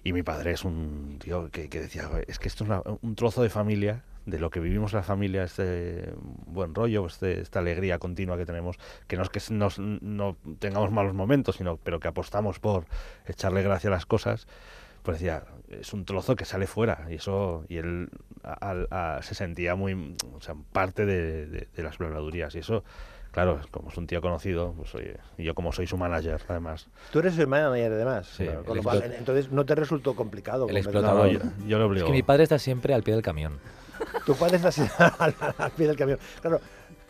Y 0.08 0.12
mi 0.14 0.22
padre 0.22 0.52
es 0.52 0.64
un 0.64 1.18
tío 1.22 1.50
que, 1.50 1.68
que 1.68 1.80
decía, 1.80 2.04
"Joder, 2.04 2.24
es 2.28 2.38
que 2.38 2.48
esto 2.48 2.64
es 2.64 2.70
una- 2.70 2.82
un 3.02 3.14
trozo 3.14 3.42
de 3.42 3.50
familia, 3.50 4.04
de 4.24 4.38
lo 4.38 4.48
que 4.48 4.58
vivimos 4.58 4.94
la 4.94 5.02
familia, 5.02 5.44
este 5.44 6.14
buen 6.46 6.74
rollo, 6.74 7.04
este, 7.04 7.42
esta 7.42 7.58
alegría 7.58 7.98
continua 7.98 8.38
que 8.38 8.46
tenemos, 8.46 8.78
que 9.06 9.16
no 9.18 9.22
es 9.22 9.28
que 9.28 9.38
nos, 9.52 9.78
no 9.78 10.38
tengamos 10.60 10.90
malos 10.92 11.12
momentos, 11.12 11.56
sino 11.56 11.76
pero 11.76 12.00
que 12.00 12.08
apostamos 12.08 12.58
por 12.58 12.86
echarle 13.26 13.62
gracia 13.62 13.88
a 13.88 13.90
las 13.90 14.06
cosas, 14.06 14.46
pues 15.02 15.18
decía, 15.18 15.44
es 15.68 15.92
un 15.92 16.06
trozo 16.06 16.36
que 16.36 16.46
sale 16.46 16.66
fuera. 16.66 17.06
Y 17.10 17.16
eso, 17.16 17.66
y 17.68 17.76
él 17.76 18.08
a- 18.44 18.86
a- 18.90 19.16
a- 19.16 19.22
se 19.22 19.34
sentía 19.34 19.74
muy, 19.74 20.16
o 20.32 20.40
sea, 20.40 20.54
parte 20.72 21.04
de, 21.04 21.44
de- 21.48 21.68
de 21.76 21.82
las 21.82 21.98
blabladurías. 21.98 22.54
Y 22.54 22.60
eso, 22.60 22.82
claro, 23.42 23.60
como 23.70 23.90
es 23.90 23.96
un 23.96 24.06
tío 24.06 24.20
conocido, 24.20 24.72
pues 24.76 24.94
oye, 24.94 25.16
y 25.36 25.44
yo 25.44 25.54
como 25.54 25.72
soy 25.72 25.86
su 25.86 25.96
manager, 25.96 26.40
además, 26.48 26.86
Tú 27.12 27.18
eres 27.20 27.38
el 27.38 27.46
manager 27.46 27.92
además. 27.92 28.26
Sí, 28.28 28.44
Claro, 28.44 28.64
con 28.64 28.72
el 28.72 28.76
lo 28.78 28.82
cual, 28.82 29.12
entonces 29.16 29.50
no 29.50 29.64
te 29.64 29.74
resultó 29.74 30.14
complicado. 30.16 30.68
El 30.68 30.76
explotador. 30.76 31.26
no, 31.26 31.32
yo, 31.32 31.40
yo 31.66 31.78
Es 31.78 31.84
obligo. 31.84 32.06
que 32.06 32.12
mi 32.12 32.22
padre 32.22 32.42
está 32.44 32.58
siempre 32.58 32.94
al 32.94 33.02
pie 33.02 33.14
del 33.14 33.22
camión. 33.22 33.58
Tu 34.26 34.34
padre 34.34 34.56
está 34.56 34.68
así 34.68 34.82
al, 35.18 35.34
al 35.58 35.70
pie 35.72 35.86
del 35.88 35.96
camión. 35.96 36.18
Claro, 36.40 36.60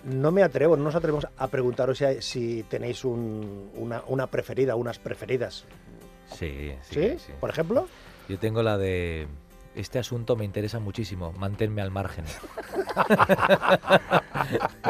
no 0.05 0.31
me 0.31 0.43
atrevo, 0.43 0.77
no 0.77 0.85
nos 0.85 0.95
atrevemos 0.95 1.27
a 1.37 1.49
preguntaros 1.49 2.03
si, 2.21 2.63
tenéis 2.65 3.05
un- 3.05 3.71
una, 3.75 4.03
una 4.07 4.27
preferida, 4.29 4.75
unas 4.77 4.99
preferidas. 4.99 5.65
Sí, 6.33 6.73
sí, 6.83 6.95
¿Sí? 6.95 7.19
sí. 7.19 7.33
Por 7.41 7.51
ejemplo. 7.51 7.89
Yo 8.29 8.39
tengo 8.39 8.63
la 8.63 8.77
de... 8.79 9.27
Este 9.75 9.99
asunto 9.99 10.37
me 10.37 10.45
interesa 10.45 10.79
muchísimo, 10.81 11.33
manténme 11.33 11.83
al 11.83 11.91
margen. 11.91 12.25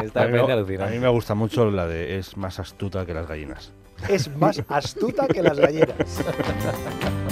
Esta 0.01 0.23
a, 0.23 0.27
mí 0.27 0.33
me 0.33 0.83
a 0.83 0.87
mí 0.87 0.99
me 0.99 1.09
gusta 1.09 1.35
mucho 1.35 1.69
la 1.69 1.85
de 1.87 2.17
es 2.17 2.37
más 2.37 2.59
astuta 2.59 3.05
que 3.05 3.13
las 3.13 3.27
gallinas. 3.27 3.73
Es 4.07 4.33
más 4.35 4.63
astuta 4.69 5.27
que 5.27 5.43
las 5.43 5.59
galleras. 5.59 6.23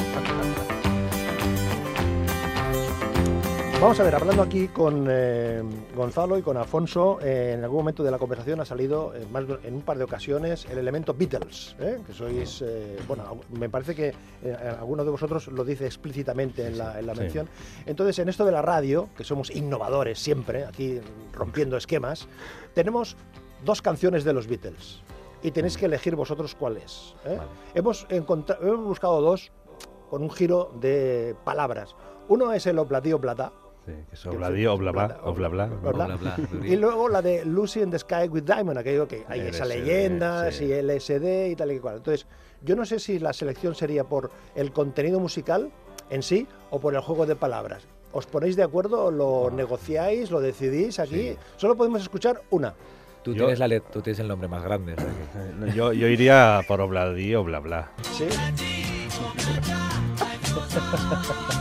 Vamos 3.79 3.99
a 3.99 4.03
ver, 4.03 4.15
hablando 4.15 4.41
aquí 4.41 4.69
con 4.69 5.05
eh, 5.07 5.61
Gonzalo 5.95 6.35
y 6.39 6.41
con 6.41 6.57
Alfonso, 6.57 7.19
eh, 7.21 7.53
en 7.53 7.63
algún 7.63 7.77
momento 7.77 8.03
de 8.03 8.09
la 8.09 8.17
conversación 8.17 8.59
ha 8.59 8.65
salido 8.65 9.13
eh, 9.13 9.27
más 9.31 9.45
en 9.63 9.75
un 9.75 9.81
par 9.83 9.99
de 9.99 10.03
ocasiones 10.03 10.65
el 10.65 10.79
elemento 10.79 11.13
Beatles, 11.13 11.75
¿eh? 11.79 11.99
que 12.05 12.11
sois, 12.11 12.63
eh, 12.63 12.97
bueno, 13.07 13.39
me 13.51 13.69
parece 13.69 13.93
que 13.93 14.15
eh, 14.41 14.57
alguno 14.79 15.05
de 15.05 15.11
vosotros 15.11 15.47
lo 15.49 15.63
dice 15.63 15.85
explícitamente 15.85 16.65
en 16.65 16.79
la, 16.79 16.99
en 16.99 17.05
la 17.05 17.13
sí. 17.13 17.19
mención. 17.21 17.49
Entonces, 17.85 18.17
en 18.17 18.29
esto 18.29 18.45
de 18.45 18.51
la 18.51 18.63
radio, 18.63 19.09
que 19.15 19.23
somos 19.23 19.51
innovadores 19.51 20.17
siempre, 20.17 20.65
aquí 20.65 20.99
rompiendo 21.31 21.77
esquemas, 21.77 22.27
tenemos 22.73 23.15
dos 23.63 23.83
canciones 23.83 24.23
de 24.23 24.33
los 24.33 24.47
Beatles 24.47 25.01
y 25.43 25.51
tenéis 25.51 25.77
que 25.77 25.85
elegir 25.85 26.15
vosotros 26.15 26.55
cuál 26.55 26.77
es. 26.77 27.13
Vale. 27.23 27.41
Hemos, 27.75 28.07
hemos 28.09 28.85
buscado 28.85 29.21
dos 29.21 29.51
con 30.09 30.23
un 30.23 30.31
giro 30.31 30.71
de 30.81 31.35
palabras. 31.43 31.95
Uno 32.27 32.51
es 32.53 32.65
el 32.65 32.79
Obladi 32.79 33.13
Oblada, 33.13 33.53
Sí, 33.87 33.93
que 34.09 34.15
es 34.15 34.25
obladí, 34.25 34.59
sí, 34.59 34.65
obla 34.65 34.91
bla, 34.91 35.05
obla- 35.23 35.23
obla 35.23 35.47
bla. 35.47 35.65
obla- 35.69 36.05
Bla, 36.05 36.15
bla, 36.17 36.35
bla. 36.35 36.67
y 36.67 36.75
luego 36.75 37.07
la 37.07 37.21
de 37.21 37.45
Lucy 37.45 37.79
in 37.81 37.89
the 37.89 37.97
Sky 37.99 38.27
with 38.29 38.43
Diamond, 38.43 38.77
aquello 38.77 39.07
que 39.07 39.23
hay 39.29 39.39
esa 39.39 39.63
LSD, 39.63 39.79
leyenda, 39.79 40.51
sí. 40.51 40.65
y 40.65 40.73
LSD 40.73 41.47
y 41.51 41.55
tal 41.55 41.71
y 41.71 41.79
cual. 41.79 41.97
Entonces, 41.97 42.27
yo 42.61 42.75
no 42.75 42.85
sé 42.85 42.99
si 42.99 43.17
la 43.19 43.31
selección 43.31 43.75
sería 43.75 44.03
por 44.03 44.29
el 44.55 44.73
contenido 44.73 45.21
musical 45.21 45.71
en 46.09 46.21
sí 46.21 46.47
o 46.69 46.81
por 46.81 46.95
el 46.95 47.01
juego 47.01 47.25
de 47.25 47.37
palabras. 47.37 47.83
¿Os 48.11 48.25
ponéis 48.25 48.57
de 48.57 48.63
acuerdo? 48.63 49.09
¿Lo 49.09 49.47
Ah. 49.47 49.51
negociáis? 49.51 50.31
¿Lo 50.31 50.41
decidís 50.41 50.99
aquí? 50.99 51.29
Sí. 51.31 51.37
Solo 51.55 51.77
podemos 51.77 52.01
escuchar 52.01 52.41
una. 52.49 52.73
Tú, 53.23 53.31
Yo- 53.33 53.45
tienes 53.45 53.59
la 53.59 53.79
tú 53.79 54.01
tienes 54.01 54.19
el 54.19 54.27
nombre 54.27 54.49
más 54.49 54.63
grande. 54.63 54.93
o 54.93 54.95
sea 54.97 55.05
que- 55.05 55.11
Eh, 55.71 55.73
Yo, 55.75 55.93
yo 55.93 56.07
iría 56.07 56.59
por 56.67 56.81
obladí 56.81 57.33
o 57.35 57.43
bla 57.45 57.59
bla. 57.59 57.91
¿Sí? 58.17 58.27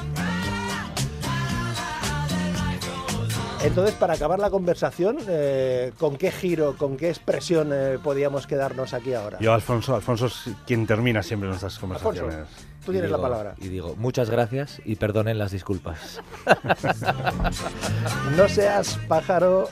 Entonces, 3.62 3.94
para 3.94 4.14
acabar 4.14 4.38
la 4.38 4.50
conversación, 4.50 5.18
eh, 5.28 5.92
¿con 5.98 6.16
qué 6.16 6.30
giro, 6.30 6.76
con 6.76 6.96
qué 6.96 7.08
expresión 7.08 7.70
eh, 7.72 7.98
podíamos 8.02 8.46
quedarnos 8.46 8.94
aquí 8.94 9.12
ahora? 9.14 9.38
Yo, 9.40 9.52
Alfonso, 9.52 9.94
Alfonso 9.94 10.26
es 10.26 10.50
quien 10.66 10.86
termina 10.86 11.22
siempre 11.22 11.48
nuestras 11.48 11.74
Alfonso, 11.74 11.98
conversaciones. 12.02 12.48
tú 12.84 12.92
tienes 12.92 13.10
la 13.10 13.20
palabra. 13.20 13.54
Y 13.58 13.68
digo, 13.68 13.94
muchas 13.96 14.30
gracias 14.30 14.80
y 14.84 14.96
perdonen 14.96 15.38
las 15.38 15.50
disculpas. 15.52 16.20
No 18.36 18.48
seas 18.48 18.98
pájaro 19.08 19.68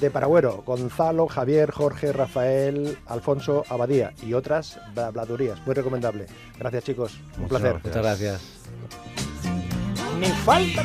de 0.00 0.10
Paragüero, 0.10 0.62
Gonzalo, 0.64 1.26
Javier, 1.28 1.70
Jorge, 1.70 2.12
Rafael, 2.12 2.98
Alfonso, 3.06 3.64
Abadía 3.68 4.12
y 4.22 4.32
otras 4.34 4.78
habladurías. 4.96 5.58
Muy 5.66 5.74
recomendable. 5.74 6.26
Gracias 6.58 6.84
chicos, 6.84 7.18
un 7.36 7.42
Muchas 7.42 7.60
placer. 7.60 7.80
Muchas 7.84 8.02
gracias. 8.02 8.40
Ni 10.18 10.26
falta. 10.26 10.82